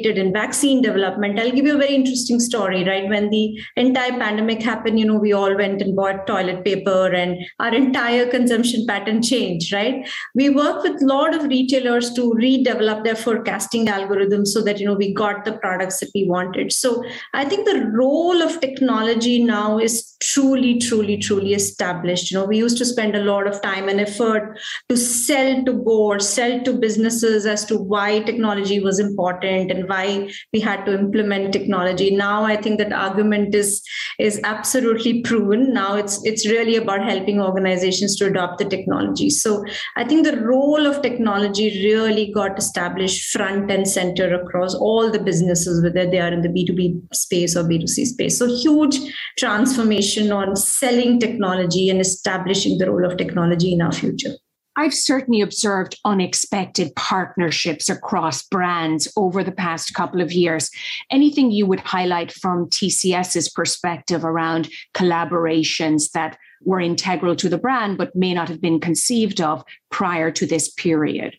[0.00, 1.38] participated in vaccine development.
[1.38, 3.08] I'll give you a very interesting story, right?
[3.08, 7.36] When the entire pandemic happened, you know, we all went and bought toilet paper and
[7.58, 10.08] our entire consumption pattern changed, right?
[10.34, 14.86] We worked with a lot of retailers to redevelop their forecasting algorithms so that, you
[14.86, 16.72] know, we got the products that we wanted.
[16.72, 17.02] So
[17.34, 22.30] I think the role of technology now is truly, truly, truly established.
[22.30, 24.58] You know, we used to spend a lot of time and effort
[24.88, 30.30] to sell to boards, sell to businesses as to why technology was important and why
[30.52, 32.14] we had to implement technology.
[32.14, 33.82] Now I think that argument is
[34.18, 35.72] is absolutely proven.
[35.74, 39.30] Now it's it's really about helping organizations to adopt the technology.
[39.30, 39.64] So
[39.96, 45.22] I think the role of technology really got established front and center across all the
[45.30, 48.38] businesses, whether they are in the B2B space or B2C space.
[48.38, 48.98] So huge
[49.38, 54.34] transformation on selling technology and establishing the role of technology in our future.
[54.80, 60.70] I've certainly observed unexpected partnerships across brands over the past couple of years.
[61.10, 67.98] Anything you would highlight from TCS's perspective around collaborations that were integral to the brand
[67.98, 71.36] but may not have been conceived of prior to this period?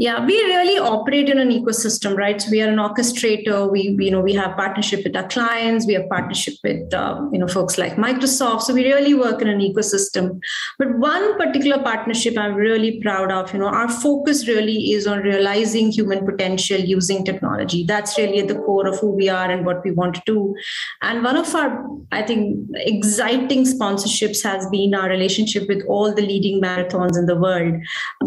[0.00, 2.40] Yeah we really operate in an ecosystem right?
[2.40, 3.70] So we are an orchestrator.
[3.70, 5.86] We, you know we have partnership with our clients.
[5.86, 8.62] We have partnership with uh, you know folks like microsoft.
[8.62, 10.40] So we really work in an ecosystem.
[10.78, 15.18] But one particular partnership i'm really proud of you know our focus really is on
[15.20, 17.84] realizing human potential using technology.
[17.84, 20.54] That's really at the core of who we are and what we want to do.
[21.02, 26.22] And one of our i think exciting sponsorships has been our relationship with all the
[26.22, 27.74] leading marathons in the world.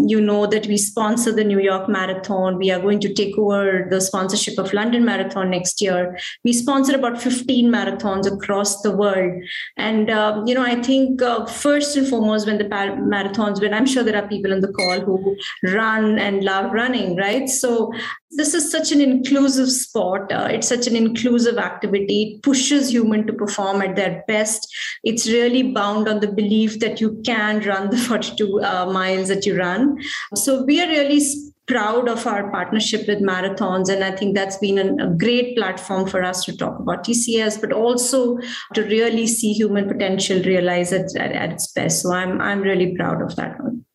[0.07, 2.57] You know that we sponsor the New York Marathon.
[2.57, 6.17] We are going to take over the sponsorship of London Marathon next year.
[6.43, 9.43] We sponsor about 15 marathons across the world.
[9.77, 13.85] And, um, you know, I think uh, first and foremost, when the marathons, when I'm
[13.85, 17.49] sure there are people on the call who run and love running, right?
[17.49, 17.93] So
[18.31, 20.31] this is such an inclusive sport.
[20.31, 22.35] Uh, it's such an inclusive activity.
[22.35, 24.67] It pushes human to perform at their best.
[25.03, 29.45] It's really bound on the belief that you can run the 42 uh, miles that
[29.45, 29.97] you run.
[30.35, 31.21] So we are really
[31.67, 36.07] proud of our partnership with marathons and i think that's been an, a great platform
[36.07, 38.37] for us to talk about tcs but also
[38.73, 42.93] to really see human potential realized at, at, at its best so i'm i'm really
[42.97, 43.85] proud of that one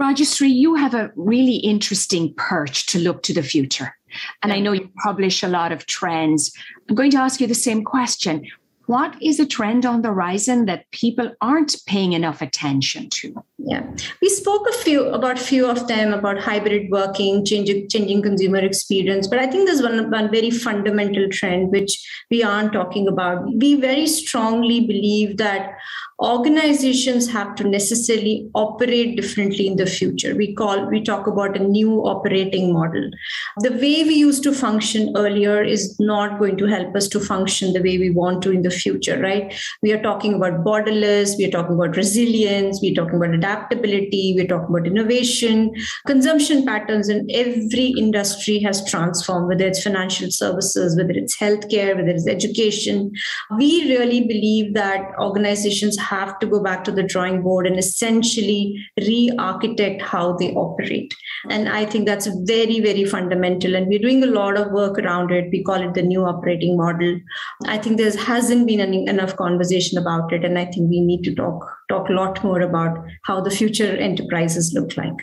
[0.00, 3.94] Rajashree, you have a really interesting perch to look to the future.
[4.42, 6.52] And I know you publish a lot of trends.
[6.88, 8.46] I'm going to ask you the same question.
[8.86, 13.32] What is a trend on the horizon that people aren't paying enough attention to?
[13.58, 13.86] Yeah,
[14.20, 18.58] we spoke a few about a few of them about hybrid working, changing changing consumer
[18.58, 19.28] experience.
[19.28, 21.92] But I think there's one one very fundamental trend which
[22.30, 23.44] we aren't talking about.
[23.54, 25.74] We very strongly believe that
[26.20, 30.34] organizations have to necessarily operate differently in the future.
[30.34, 33.10] We call we talk about a new operating model.
[33.58, 37.72] The way we used to function earlier is not going to help us to function
[37.72, 39.54] the way we want to in the future right?
[39.82, 44.46] We are talking about borderless we are talking about resilience we're talking about adaptability we're
[44.46, 45.74] talking about innovation.
[46.06, 52.10] Consumption patterns in every industry has transformed whether it's financial services whether it's healthcare whether
[52.10, 53.12] it's education.
[53.56, 58.76] We really believe that organizations have to go back to the drawing board and essentially
[58.98, 61.14] re-architect how they operate.
[61.50, 63.74] And I think that's very, very fundamental.
[63.74, 65.50] And we're doing a lot of work around it.
[65.50, 67.18] We call it the new operating model.
[67.66, 70.44] I think there hasn't been any, enough conversation about it.
[70.44, 73.96] And I think we need to talk talk a lot more about how the future
[73.96, 75.16] enterprises look like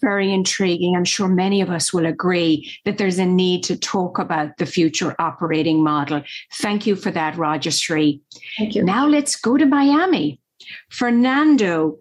[0.00, 0.96] very intriguing.
[0.96, 4.66] I'm sure many of us will agree that there's a need to talk about the
[4.66, 6.22] future operating model.
[6.54, 8.20] Thank you for that, Roger Rajashree.
[8.56, 8.84] Thank you.
[8.84, 10.40] Now let's go to Miami.
[10.90, 11.98] Fernando,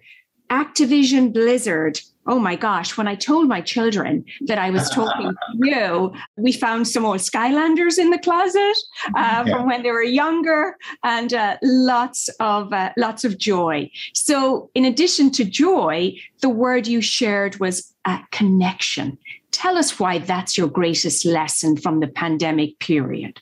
[0.49, 5.67] Activision Blizzard oh my gosh, when I told my children that I was talking to
[5.67, 9.43] you, we found some old Skylanders in the closet uh, yeah.
[9.45, 13.89] from when they were younger, and uh, lots of uh, lots of joy.
[14.13, 17.93] So, in addition to joy, the word you shared was
[18.31, 19.17] connection.
[19.51, 23.41] Tell us why that's your greatest lesson from the pandemic period.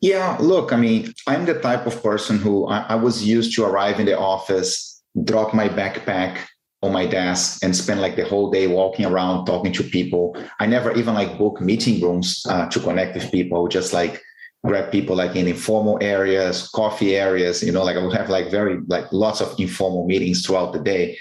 [0.00, 3.64] Yeah, look, I mean, I'm the type of person who I, I was used to
[3.64, 6.38] arrive in the office, drop my backpack,
[6.82, 10.36] on my desk and spend like the whole day walking around talking to people.
[10.58, 13.68] I never even like book meeting rooms uh, to connect with people.
[13.68, 14.22] Just like
[14.64, 17.62] grab people like in informal areas, coffee areas.
[17.62, 20.80] You know, like I would have like very like lots of informal meetings throughout the
[20.80, 21.18] day.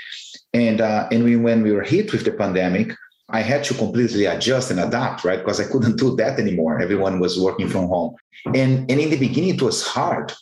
[0.53, 2.95] And uh, and we, when we were hit with the pandemic,
[3.29, 5.39] I had to completely adjust and adapt, right?
[5.39, 6.81] Because I couldn't do that anymore.
[6.81, 10.33] Everyone was working from home, and and in the beginning it was hard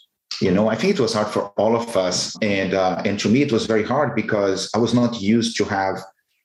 [0.41, 2.35] you know i think it was hard for all of us.
[2.41, 5.65] And uh, and to me it was very hard because i was not used to
[5.65, 5.99] have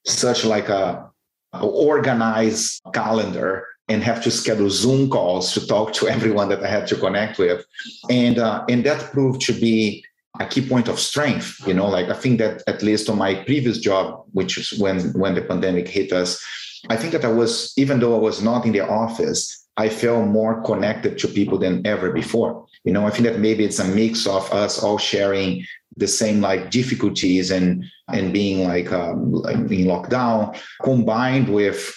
[0.06, 1.10] such like a,
[1.52, 6.68] a organized calendar and have to schedule zoom calls to talk to everyone that i
[6.68, 7.64] had to connect with.
[8.08, 10.04] And uh, and that proved to be
[10.40, 13.34] a key point of strength you know like i think that at least on my
[13.44, 16.42] previous job which is when when the pandemic hit us
[16.88, 20.24] i think that i was even though i was not in the office I feel
[20.24, 22.66] more connected to people than ever before.
[22.84, 25.64] You know, I think that maybe it's a mix of us all sharing
[25.96, 29.34] the same like difficulties and and being like, um,
[29.70, 31.94] in lockdown, combined with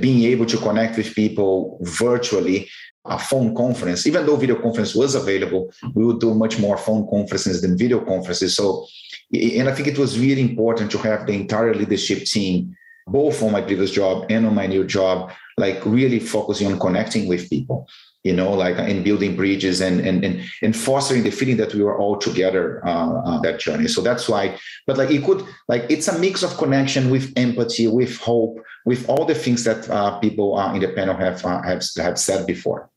[0.00, 2.68] being able to connect with people virtually
[3.06, 7.08] a phone conference even though video conference was available we would do much more phone
[7.08, 8.86] conferences than video conferences so
[9.32, 12.76] and i think it was really important to have the entire leadership team
[13.08, 17.28] both on my previous job and on my new job like really focusing on connecting
[17.28, 17.88] with people
[18.24, 21.82] you know like in building bridges and and and, and fostering the feeling that we
[21.82, 25.84] were all together uh, uh, that journey so that's why but like it could like
[25.88, 30.18] it's a mix of connection with empathy with hope with all the things that uh,
[30.18, 32.88] people uh, in the panel have, uh, have have said before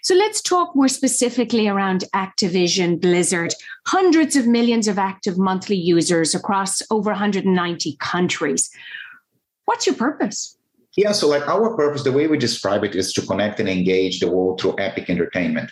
[0.00, 3.54] so let's talk more specifically around Activision Blizzard.
[3.86, 8.70] Hundreds of millions of active monthly users across over 190 countries.
[9.66, 10.56] What's your purpose?
[10.96, 14.20] Yeah, so like our purpose, the way we describe it is to connect and engage
[14.20, 15.70] the world through epic entertainment.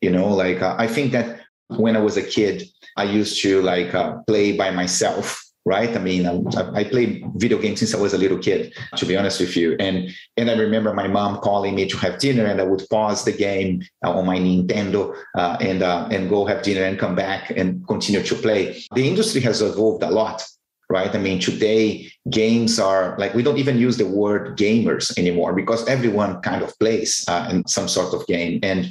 [0.00, 2.64] You know, like uh, I think that when I was a kid,
[2.96, 5.94] I used to like uh, play by myself right?
[5.94, 9.04] I mean, um, I, I, played video games since I was a little kid, to
[9.04, 9.76] be honest with you.
[9.78, 13.24] And and I remember my mom calling me to have dinner, and I would pause
[13.24, 17.14] the game uh, on my Nintendo uh, and uh, and go have dinner and come
[17.14, 18.82] back and continue to play.
[18.94, 20.42] The industry has evolved a lot
[20.90, 21.14] right?
[21.14, 25.86] I mean, today games are like we don't even use the word gamers anymore because
[25.86, 28.88] everyone kind of plays uh, in some sort of game, and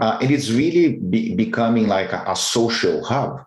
[0.00, 3.44] uh, it is really be- becoming like a, a, social hub,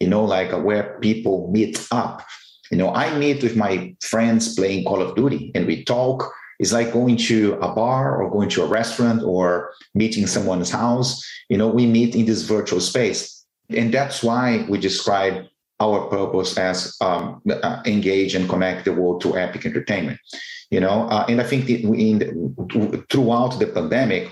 [0.00, 2.24] you know, like a, where people meet up.
[2.70, 6.72] You know, I meet with my friends playing Call of Duty, and we talk It's
[6.72, 11.22] like going to a bar or going to a restaurant or meeting someone's house.
[11.48, 13.44] You know, we meet in this virtual space.
[13.70, 15.46] And that's why we describe
[15.80, 17.42] our purpose as um,
[17.84, 20.18] engage and connect the world to epic entertainment.
[20.70, 24.30] You know, uh, and I think that in the, throughout the pandemic,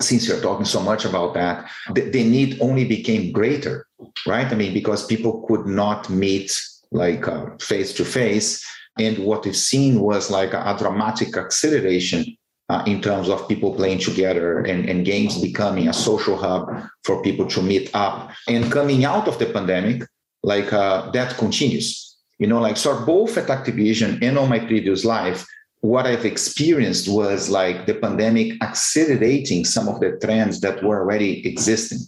[0.00, 3.86] since you're talking so much about that, the, the need only became greater,
[4.26, 4.46] right?
[4.46, 6.52] I mean, because people could not meet
[6.92, 7.24] like
[7.60, 8.64] face to face.
[8.98, 12.36] And what we've seen was like a, a dramatic acceleration
[12.68, 16.68] uh, in terms of people playing together and, and games becoming a social hub
[17.04, 18.30] for people to meet up.
[18.48, 20.02] And coming out of the pandemic,
[20.46, 22.16] like uh, that continues.
[22.38, 25.44] You know, like so both at Activision and on my previous life,
[25.80, 31.46] what I've experienced was like the pandemic accelerating some of the trends that were already
[31.46, 32.00] existing.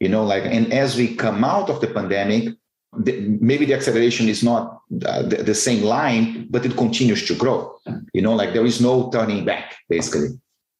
[0.00, 2.54] You know, like and as we come out of the pandemic,
[2.96, 7.34] the, maybe the acceleration is not uh, the, the, same line, but it continues to
[7.34, 7.76] grow.
[8.12, 10.28] You know, like there is no turning back, basically.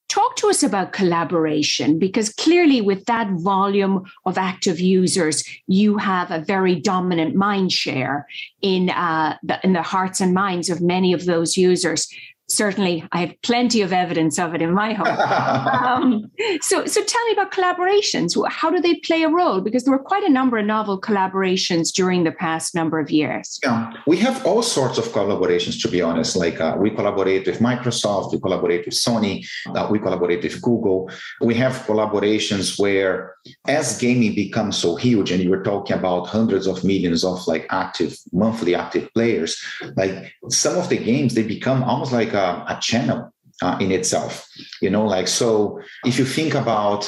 [0.08, 6.30] Talk to us about collaboration because clearly, with that volume of active users, you have
[6.30, 8.26] a very dominant mind share
[8.60, 12.08] in uh, the, in the hearts and minds of many of those users
[12.56, 15.06] certainly I have plenty of evidence of it in my home.
[15.88, 16.30] um,
[16.60, 18.30] so, so tell me about collaborations.
[18.48, 19.60] How do they play a role?
[19.60, 23.58] Because there were quite a number of novel collaborations during the past number of years.
[23.62, 25.80] Yeah, we have all sorts of collaborations.
[25.82, 29.98] To be honest, like uh, we collaborate with Microsoft, we collaborate with Sony, uh, we
[29.98, 31.10] collaborate with Google.
[31.40, 33.34] We have collaborations where,
[33.66, 37.66] as gaming becomes so huge, and you were talking about hundreds of millions of like
[37.70, 39.60] active monthly active players,
[39.96, 43.32] like some of the games they become almost like a, a channel
[43.62, 44.48] uh, in itself
[44.80, 47.02] you know like so if you think about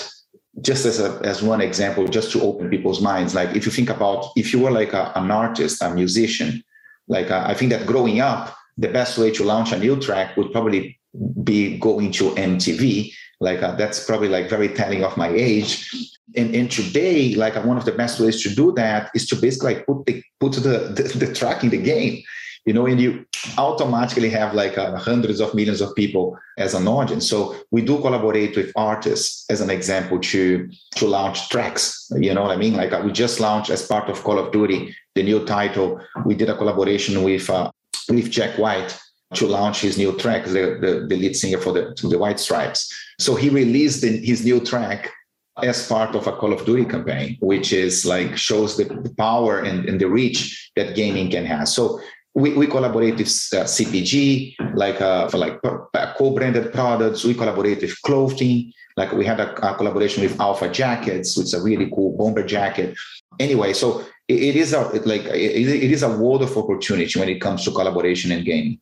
[0.62, 3.90] just as a, as one example just to open people's minds like if you think
[3.90, 6.62] about if you were like a, an artist a musician
[7.08, 10.36] like uh, i think that growing up the best way to launch a new track
[10.36, 10.98] would probably
[11.42, 15.90] be going to mtv like uh, that's probably like very telling of my age.
[16.36, 19.74] And, and today like one of the best ways to do that is to basically
[19.74, 22.22] like put the put the, the, the track in the game
[22.66, 23.24] you know, and you
[23.58, 27.28] automatically have like uh, hundreds of millions of people as an audience.
[27.30, 32.10] So we do collaborate with artists as an example to to launch tracks.
[32.10, 32.74] You know what I mean?
[32.74, 36.00] Like uh, we just launched as part of Call of Duty the new title.
[36.24, 37.70] We did a collaboration with uh,
[38.08, 38.98] with Jack White
[39.34, 42.92] to launch his new track, the, the, the lead singer for the the White Stripes.
[43.20, 45.12] So he released his new track
[45.62, 49.60] as part of a Call of Duty campaign, which is like shows the, the power
[49.60, 51.68] and, and the reach that gaming can have.
[51.68, 52.00] So
[52.36, 57.24] we, we collaborate with uh, CPG, like uh, for like uh, co-branded products.
[57.24, 58.72] We collaborate with clothing.
[58.94, 62.44] Like we had a, a, collaboration with Alpha Jackets, which is a really cool bomber
[62.44, 62.94] jacket.
[63.40, 67.30] Anyway, so it, it is a like it, it is a world of opportunity when
[67.30, 68.78] it comes to collaboration and gaming.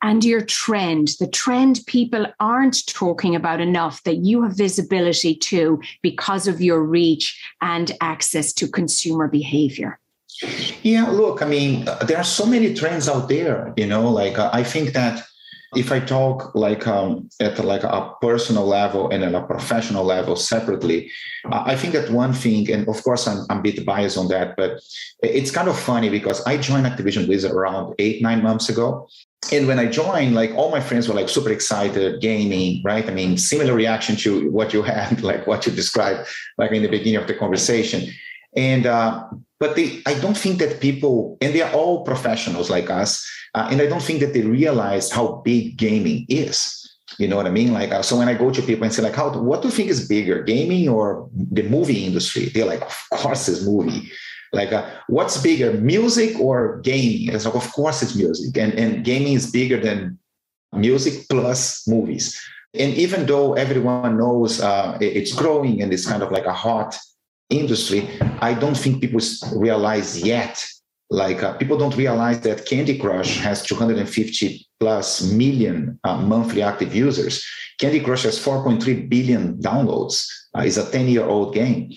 [0.00, 5.82] And your trend, the trend people aren't talking about enough that you have visibility to
[6.02, 9.98] because of your reach and access to consumer behavior.
[10.82, 14.50] Yeah, look, I mean, there are so many trends out there, you know, like uh,
[14.52, 15.24] I think that
[15.74, 20.36] if I talk like um, at like a personal level and at a professional level
[20.36, 21.10] separately,
[21.50, 24.56] I think that one thing, and of course I'm, I'm a bit biased on that,
[24.56, 24.80] but
[25.22, 29.08] it's kind of funny because I joined Activision Blizzard around eight, nine months ago.
[29.52, 33.08] And when I joined, like all my friends were like super excited, gaming, right?
[33.08, 36.28] I mean, similar reaction to what you had, like what you described,
[36.58, 38.12] like in the beginning of the conversation.
[38.56, 39.24] And uh,
[39.58, 43.68] but they i don't think that people and they are all professionals like us uh,
[43.70, 46.82] and i don't think that they realize how big gaming is.
[47.18, 47.72] You know what i mean?
[47.72, 49.74] Like uh, so when i go to people and say like how what do you
[49.74, 52.46] think is bigger gaming or the movie industry?
[52.46, 54.10] They're like of course it's movie.
[54.52, 57.34] Like uh, what's bigger music or gaming?
[57.34, 58.56] It's like of course it's music.
[58.56, 60.18] And, and gaming is bigger than
[60.72, 62.38] music plus movies.
[62.74, 66.98] And even though everyone knows uh, it's growing and it's kind of like a hot
[67.50, 68.08] industry,
[68.40, 69.20] I don't think people
[69.54, 70.64] realize yet.
[71.08, 76.94] Like uh, people don't realize that Candy Crush has 250 plus million uh, monthly active
[76.94, 77.44] users.
[77.78, 80.26] Candy Crush has 4.3 billion downloads.
[80.56, 81.92] Uh, it's a 10 year old game.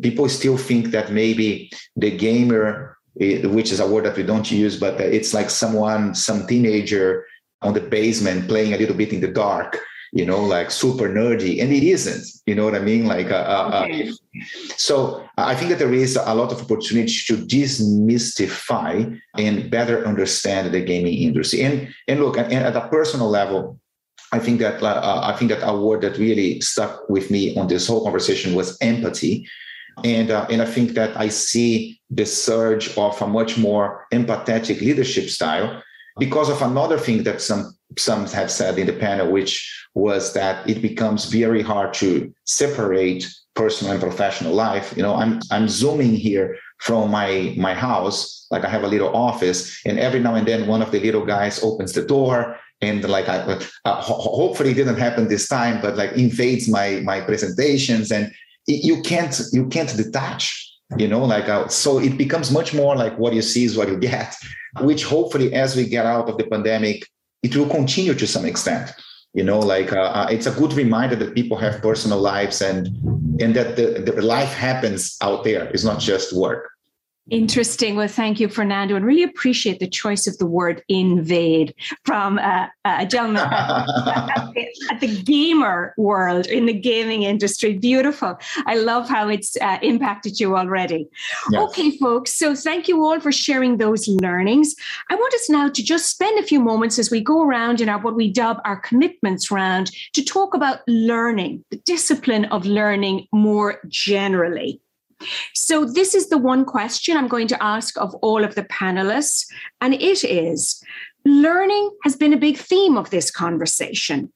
[0.00, 4.50] People still think that maybe the gamer, eh, which is a word that we don't
[4.50, 7.26] use, but it's like someone, some teenager
[7.60, 9.78] on the basement playing a little bit in the dark
[10.12, 12.24] you know, like super nerdy, and it isn't.
[12.46, 13.06] You know what I mean?
[13.06, 14.08] Like, uh, uh, uh okay.
[14.08, 14.12] uh,
[14.76, 20.72] so I think that there is a lot of opportunity to demystify and better understand
[20.72, 21.62] the gaming industry.
[21.62, 23.78] And and look, and at a personal level,
[24.32, 27.56] I think that uh, uh, I think that a word that really stuck with me
[27.56, 29.48] on this whole conversation was empathy.
[30.04, 34.80] And, uh, and I think that I see the surge of a much more empathetic
[34.80, 35.82] leadership style
[36.18, 40.68] because of another thing that some some have said in the panel, which was that
[40.68, 44.92] it becomes very hard to separate personal and professional life.
[44.96, 49.14] You know, I'm I'm zooming here from my my house, like I have a little
[49.16, 53.02] office, and every now and then one of the little guys opens the door and
[53.08, 58.12] like I, uh, hopefully it didn't happen this time, but like invades my my presentations,
[58.12, 58.32] and
[58.66, 60.62] it, you can't you can't detach.
[60.96, 63.88] You know, like uh, so it becomes much more like what you see is what
[63.88, 64.36] you get,
[64.80, 67.06] which hopefully as we get out of the pandemic,
[67.42, 68.92] it will continue to some extent
[69.34, 72.88] you know like uh, uh, it's a good reminder that people have personal lives and
[73.40, 75.64] and that the, the life happens out there.
[75.68, 76.70] It's not just work
[77.28, 77.96] Interesting.
[77.96, 81.74] Well, thank you, Fernando, and really appreciate the choice of the word invade
[82.04, 87.78] from uh, a gentleman at, the, at, the, gamer world in the gaming industry.
[87.78, 88.38] Beautiful.
[88.66, 91.08] I love how it's uh, impacted you already.
[91.50, 91.62] Yes.
[91.62, 92.32] Okay, folks.
[92.32, 94.76] So thank you all for sharing those learnings.
[95.10, 97.88] I want us now to just spend a few moments as we go around in
[97.88, 103.26] our what we dub our commitments round to talk about learning, the discipline of learning
[103.32, 104.80] more generally.
[105.54, 109.46] So, this is the one question I'm going to ask of all of the panelists,
[109.80, 110.82] and it is
[111.24, 114.32] learning has been a big theme of this conversation.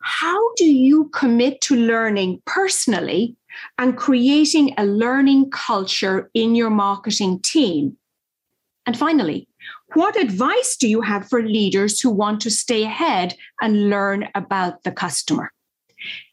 [0.00, 3.36] How do you commit to learning personally
[3.78, 7.96] and creating a learning culture in your marketing team?
[8.84, 9.48] And finally,
[9.94, 14.82] what advice do you have for leaders who want to stay ahead and learn about
[14.82, 15.52] the customer?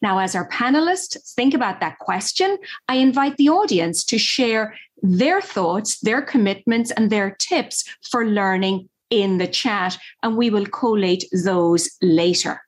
[0.02, 2.58] Now, as our panelists think about that question,
[2.88, 8.90] I invite the audience to share their thoughts, their commitments, and their tips for learning
[9.10, 12.62] in the chat, and we will collate those later.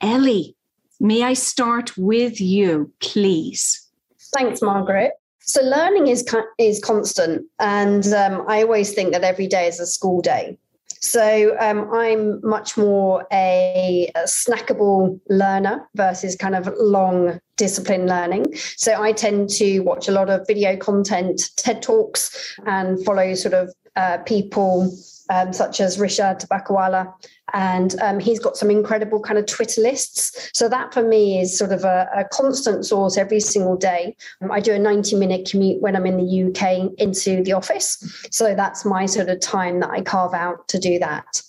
[0.00, 0.56] Ellie,
[1.00, 3.86] may I start with you, please?
[4.34, 5.12] Thanks, Margaret.
[5.40, 6.26] So learning is
[6.58, 10.58] is constant, and um, I always think that every day is a school day.
[11.06, 18.56] So um, I'm much more a, a, snackable learner versus kind of long discipline learning.
[18.76, 23.54] So I tend to watch a lot of video content, TED Talks, and follow sort
[23.54, 24.92] of uh, people
[25.30, 27.12] um, such as Rishad Tobaccowala.
[27.52, 30.50] And um, he's got some incredible kind of Twitter lists.
[30.52, 34.16] So that for me is sort of a, a constant source every single day.
[34.42, 38.28] Um, I do a 90 minute commute when I'm in the UK into the office.
[38.30, 41.42] So that's my sort of time that I carve out to do that.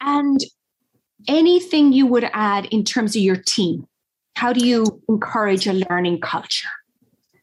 [0.00, 0.40] And
[1.26, 3.86] anything you would add in terms of your team?
[4.34, 6.68] How do you encourage a learning culture?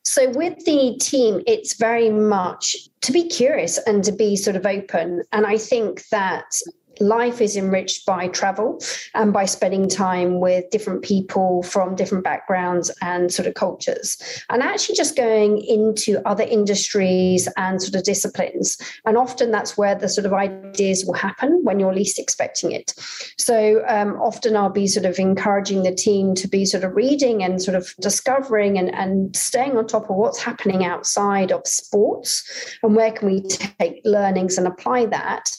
[0.06, 4.66] So, with the team, it's very much to be curious and to be sort of
[4.66, 5.24] open.
[5.32, 6.60] And I think that
[7.00, 8.82] life is enriched by travel
[9.14, 14.18] and by spending time with different people from different backgrounds and sort of cultures.
[14.50, 18.78] And actually just going into other industries and sort of disciplines.
[19.06, 22.94] And often that's where the sort of ideas will happen when you're least expecting it.
[23.38, 27.44] So um, often i'll be sort of encouraging the team to be sort of reading
[27.44, 32.78] and sort of discovering and, and staying on top of what's happening outside of sports
[32.84, 35.50] and where can we take learnings and apply that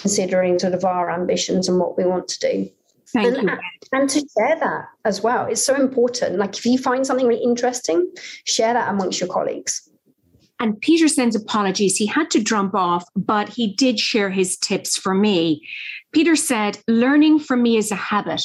[0.00, 2.70] considering sort of our ambitions and what we want to do.
[3.08, 3.56] Thank and, you.
[3.92, 5.46] And to share that as well.
[5.46, 6.38] It's so important.
[6.38, 8.10] Like if you find something really interesting,
[8.44, 9.88] share that amongst your colleagues.
[10.58, 11.96] And Peter sends apologies.
[11.96, 15.66] He had to jump off, but he did share his tips for me.
[16.12, 18.42] Peter said, Learning for me is a habit,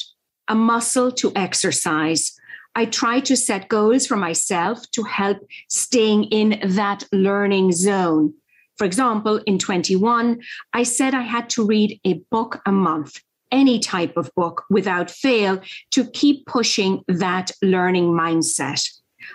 [0.47, 2.37] a muscle to exercise.
[2.75, 5.37] I try to set goals for myself to help
[5.69, 8.33] staying in that learning zone.
[8.77, 10.39] For example, in 21,
[10.73, 13.19] I said I had to read a book a month,
[13.51, 15.61] any type of book without fail,
[15.91, 18.87] to keep pushing that learning mindset.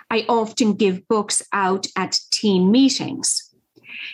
[0.09, 3.43] I often give books out at team meetings.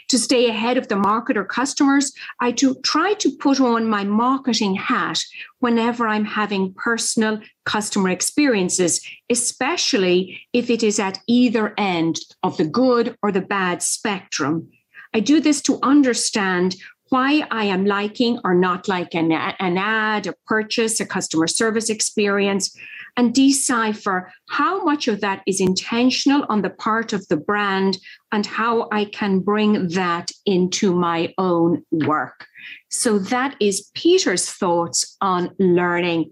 [0.09, 4.75] To stay ahead of the market or customers, I try to put on my marketing
[4.75, 5.19] hat
[5.59, 12.65] whenever I'm having personal customer experiences, especially if it is at either end of the
[12.65, 14.69] good or the bad spectrum.
[15.13, 16.75] I do this to understand
[17.09, 22.75] why I am liking or not liking an, ad, a purchase, a customer service experience,
[23.15, 27.99] and decipher how much of that is intentional on the part of the brand
[28.31, 32.47] and how I can bring that into my own work.
[32.89, 36.31] So that is Peter's thoughts on learning.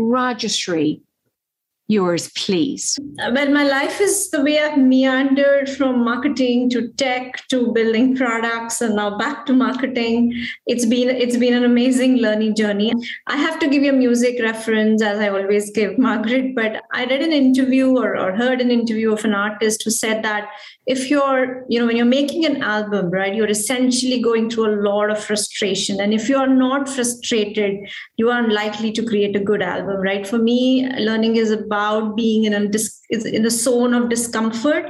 [0.00, 1.02] Rajashree,
[1.90, 2.98] yours, please.
[3.18, 8.80] Well, my life is the way I've meandered from marketing to tech to building products
[8.80, 10.32] and now back to marketing.
[10.66, 12.92] It's been it's been an amazing learning journey.
[13.26, 17.06] I have to give you a music reference as I always give Margaret, but I
[17.06, 20.48] read an interview or, or heard an interview of an artist who said that
[20.86, 24.76] if you're, you know, when you're making an album, right, you're essentially going through a
[24.82, 26.00] lot of frustration.
[26.00, 27.78] And if you are not frustrated,
[28.16, 30.26] you are unlikely to create a good album, right?
[30.26, 31.79] For me, learning is about
[32.14, 32.62] being in a
[33.10, 34.84] in a zone of discomfort,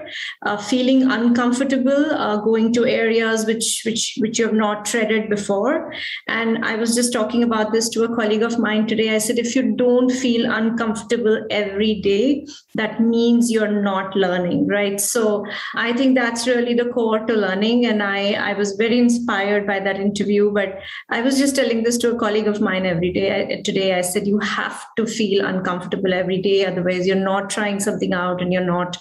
[0.45, 5.93] uh, feeling uncomfortable, uh, going to areas which which which you have not treaded before.
[6.29, 9.15] And I was just talking about this to a colleague of mine today.
[9.15, 15.01] I said, if you don't feel uncomfortable every day, that means you're not learning, right?
[15.01, 17.87] So I think that's really the core to learning.
[17.87, 20.53] And I, I was very inspired by that interview.
[20.53, 20.79] But
[21.09, 23.29] I was just telling this to a colleague of mine every day.
[23.41, 26.67] I, today, I said, you have to feel uncomfortable every day.
[26.67, 28.97] Otherwise, you're not trying something out and you're not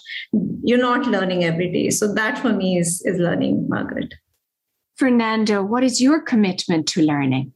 [0.63, 1.89] you're not learning every day.
[1.89, 4.13] So that for me is, is learning, Margaret.
[4.97, 7.53] Fernando, what is your commitment to learning?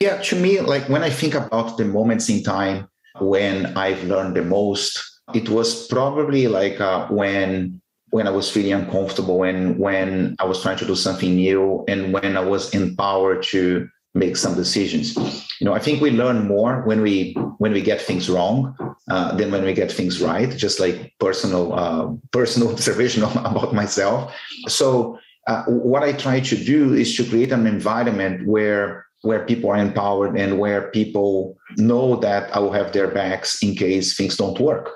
[0.00, 2.88] Yeah, to me, like when I think about the moments in time
[3.20, 8.72] when I've learned the most, it was probably like uh, when when I was feeling
[8.72, 13.42] uncomfortable and when I was trying to do something new and when I was empowered
[13.44, 15.16] to make some decisions.
[15.60, 18.76] You know, I think we learn more when we when we get things wrong
[19.10, 20.50] uh, than when we get things right.
[20.56, 24.34] Just like personal uh, personal observation about myself.
[24.68, 29.70] So uh, what I try to do is to create an environment where where people
[29.70, 34.36] are empowered and where people know that I will have their backs in case things
[34.36, 34.90] don't work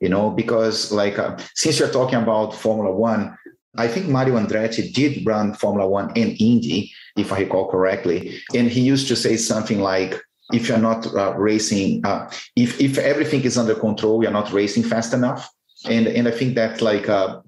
[0.00, 3.36] you know, because like uh, since you're talking about Formula One,
[3.76, 8.68] I think Mario Andretti did run Formula One and Indy, if I recall correctly, and
[8.68, 10.20] he used to say something like,
[10.52, 14.84] "If you're not uh, racing, uh, if if everything is under control, you're not racing
[14.84, 15.50] fast enough."
[15.86, 17.40] And and I think that like uh,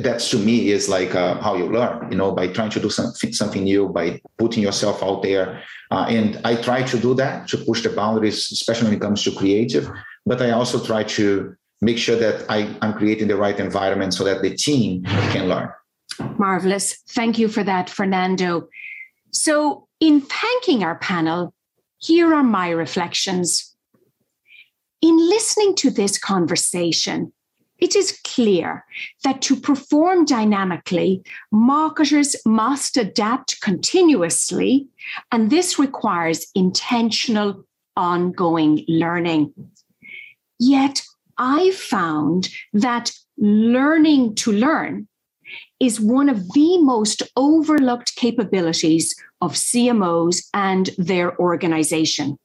[0.00, 2.90] that's to me is like uh, how you learn, you know, by trying to do
[2.90, 5.62] something something new, by putting yourself out there.
[5.90, 9.22] Uh, and I try to do that to push the boundaries, especially when it comes
[9.24, 9.90] to creative
[10.26, 14.24] but I also try to make sure that I, I'm creating the right environment so
[14.24, 15.68] that the team can learn.
[16.38, 17.02] Marvelous.
[17.10, 18.68] Thank you for that, Fernando.
[19.32, 21.54] So, in thanking our panel,
[21.98, 23.74] here are my reflections.
[25.00, 27.32] In listening to this conversation,
[27.78, 28.84] it is clear
[29.24, 34.86] that to perform dynamically, marketers must adapt continuously,
[35.32, 37.64] and this requires intentional,
[37.96, 39.52] ongoing learning.
[40.58, 41.02] Yet
[41.38, 45.08] I found that learning to learn
[45.80, 52.38] is one of the most overlooked capabilities of CMOs and their organization.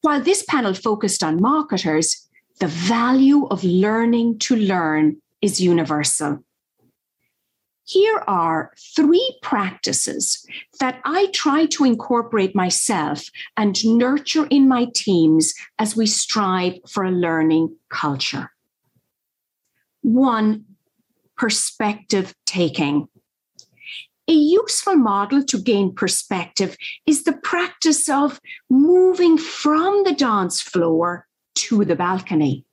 [0.00, 2.28] While this panel focused on marketers,
[2.60, 6.44] the value of learning to learn is universal.
[7.88, 10.44] Here are three practices
[10.80, 17.04] that I try to incorporate myself and nurture in my teams as we strive for
[17.04, 18.50] a learning culture.
[20.02, 20.64] One,
[21.36, 23.06] perspective taking.
[24.26, 26.76] A useful model to gain perspective
[27.06, 32.64] is the practice of moving from the dance floor to the balcony.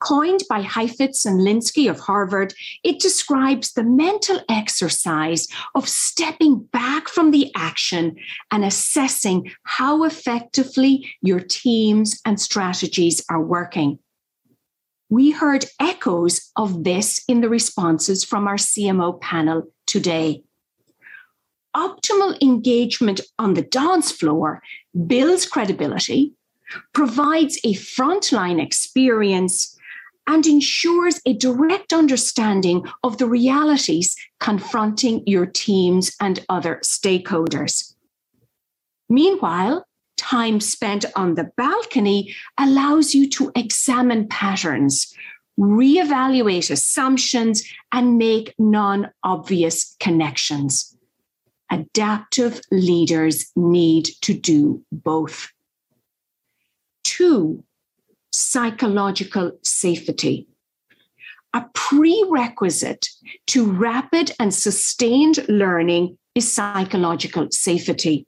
[0.00, 2.54] Coined by Heifetz and Linsky of Harvard,
[2.84, 8.16] it describes the mental exercise of stepping back from the action
[8.50, 13.98] and assessing how effectively your teams and strategies are working.
[15.08, 20.42] We heard echoes of this in the responses from our CMO panel today.
[21.76, 24.62] Optimal engagement on the dance floor
[25.06, 26.32] builds credibility
[26.92, 29.76] provides a frontline experience,
[30.26, 37.94] and ensures a direct understanding of the realities confronting your teams and other stakeholders.
[39.08, 39.86] Meanwhile,
[40.16, 45.14] time spent on the balcony allows you to examine patterns,
[45.58, 47.62] reevaluate assumptions,
[47.92, 50.96] and make non obvious connections.
[51.70, 55.50] Adaptive leaders need to do both.
[57.06, 57.62] Two,
[58.32, 60.48] psychological safety.
[61.54, 63.08] A prerequisite
[63.46, 68.26] to rapid and sustained learning is psychological safety.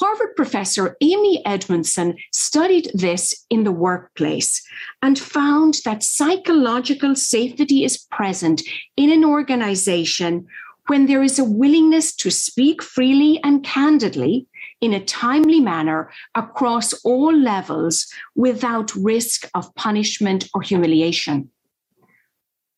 [0.00, 4.66] Harvard professor Amy Edmondson studied this in the workplace
[5.00, 8.62] and found that psychological safety is present
[8.96, 10.44] in an organization
[10.88, 14.48] when there is a willingness to speak freely and candidly
[14.80, 21.50] in a timely manner across all levels without risk of punishment or humiliation.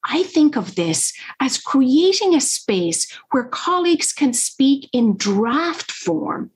[0.05, 6.51] I think of this as creating a space where colleagues can speak in draft form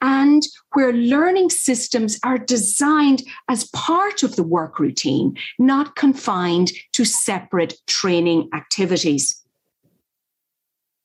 [0.00, 0.42] and
[0.72, 7.74] where learning systems are designed as part of the work routine, not confined to separate
[7.86, 9.42] training activities.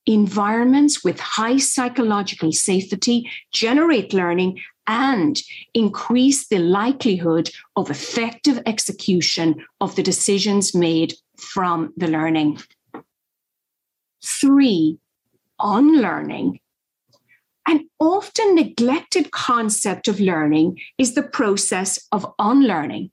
[0.05, 5.41] Environments with high psychological safety generate learning and
[5.73, 12.59] increase the likelihood of effective execution of the decisions made from the learning.
[14.23, 14.97] Three,
[15.59, 16.59] unlearning
[17.67, 23.11] an often neglected concept of learning is the process of unlearning.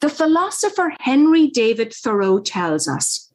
[0.00, 3.29] The philosopher Henry David Thoreau tells us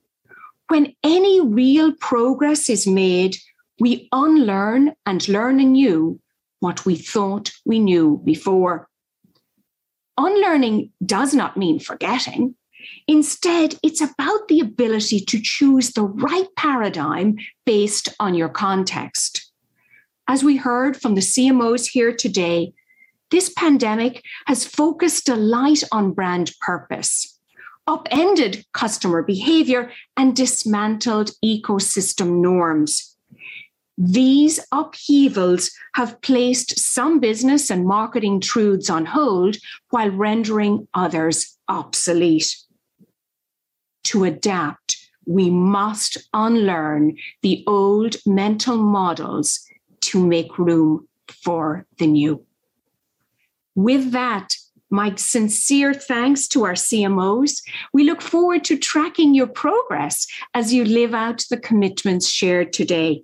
[0.68, 3.38] when any real progress is made,
[3.80, 6.20] we unlearn and learn anew
[6.60, 8.88] what we thought we knew before.
[10.18, 12.56] Unlearning does not mean forgetting.
[13.08, 19.52] Instead, it's about the ability to choose the right paradigm based on your context.
[20.28, 22.74] As we heard from the CMOs here today,
[23.32, 27.35] this pandemic has focused a light on brand purpose,
[27.88, 33.16] upended customer behavior, and dismantled ecosystem norms.
[33.98, 39.56] These upheavals have placed some business and marketing truths on hold
[39.90, 42.58] while rendering others obsolete.
[44.06, 49.62] To adapt, we must unlearn the old mental models
[50.02, 51.08] to make room
[51.44, 52.46] for the new.
[53.76, 54.56] With that,
[54.96, 57.62] my sincere thanks to our CMOs.
[57.94, 63.24] We look forward to tracking your progress as you live out the commitments shared today.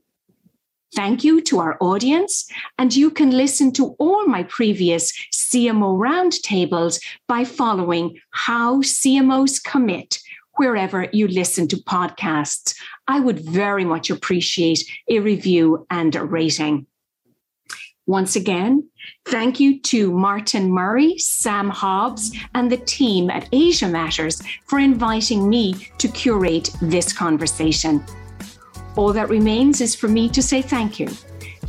[0.93, 2.45] Thank you to our audience,
[2.77, 10.19] and you can listen to all my previous CMO roundtables by following How CMOs Commit
[10.57, 12.75] wherever you listen to podcasts.
[13.07, 16.87] I would very much appreciate a review and a rating.
[18.11, 18.83] Once again,
[19.23, 25.49] thank you to Martin Murray, Sam Hobbs, and the team at Asia Matters for inviting
[25.49, 28.03] me to curate this conversation.
[28.97, 31.07] All that remains is for me to say thank you.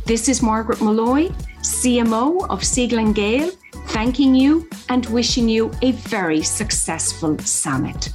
[0.05, 1.29] This is Margaret Molloy,
[1.61, 3.51] CMO of Siegel Gale,
[3.95, 8.09] thanking you and wishing you a very successful summit.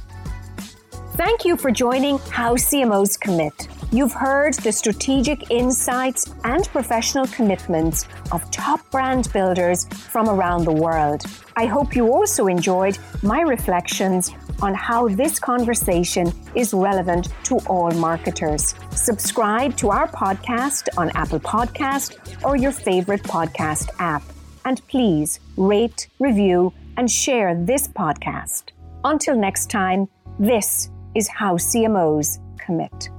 [1.13, 3.78] Thank you for joining How CMOs Commit.
[3.91, 10.71] You've heard the strategic insights and professional commitments of top brand builders from around the
[10.71, 11.23] world.
[11.55, 14.31] I hope you also enjoyed my reflections
[14.61, 18.75] on how this conversation is relevant to all marketers.
[18.91, 24.21] Subscribe to our podcast on Apple Podcast or your favorite podcast app.
[24.65, 28.65] And please rate, review, and share this podcast.
[29.03, 33.09] Until next time, this is how CMOs commit.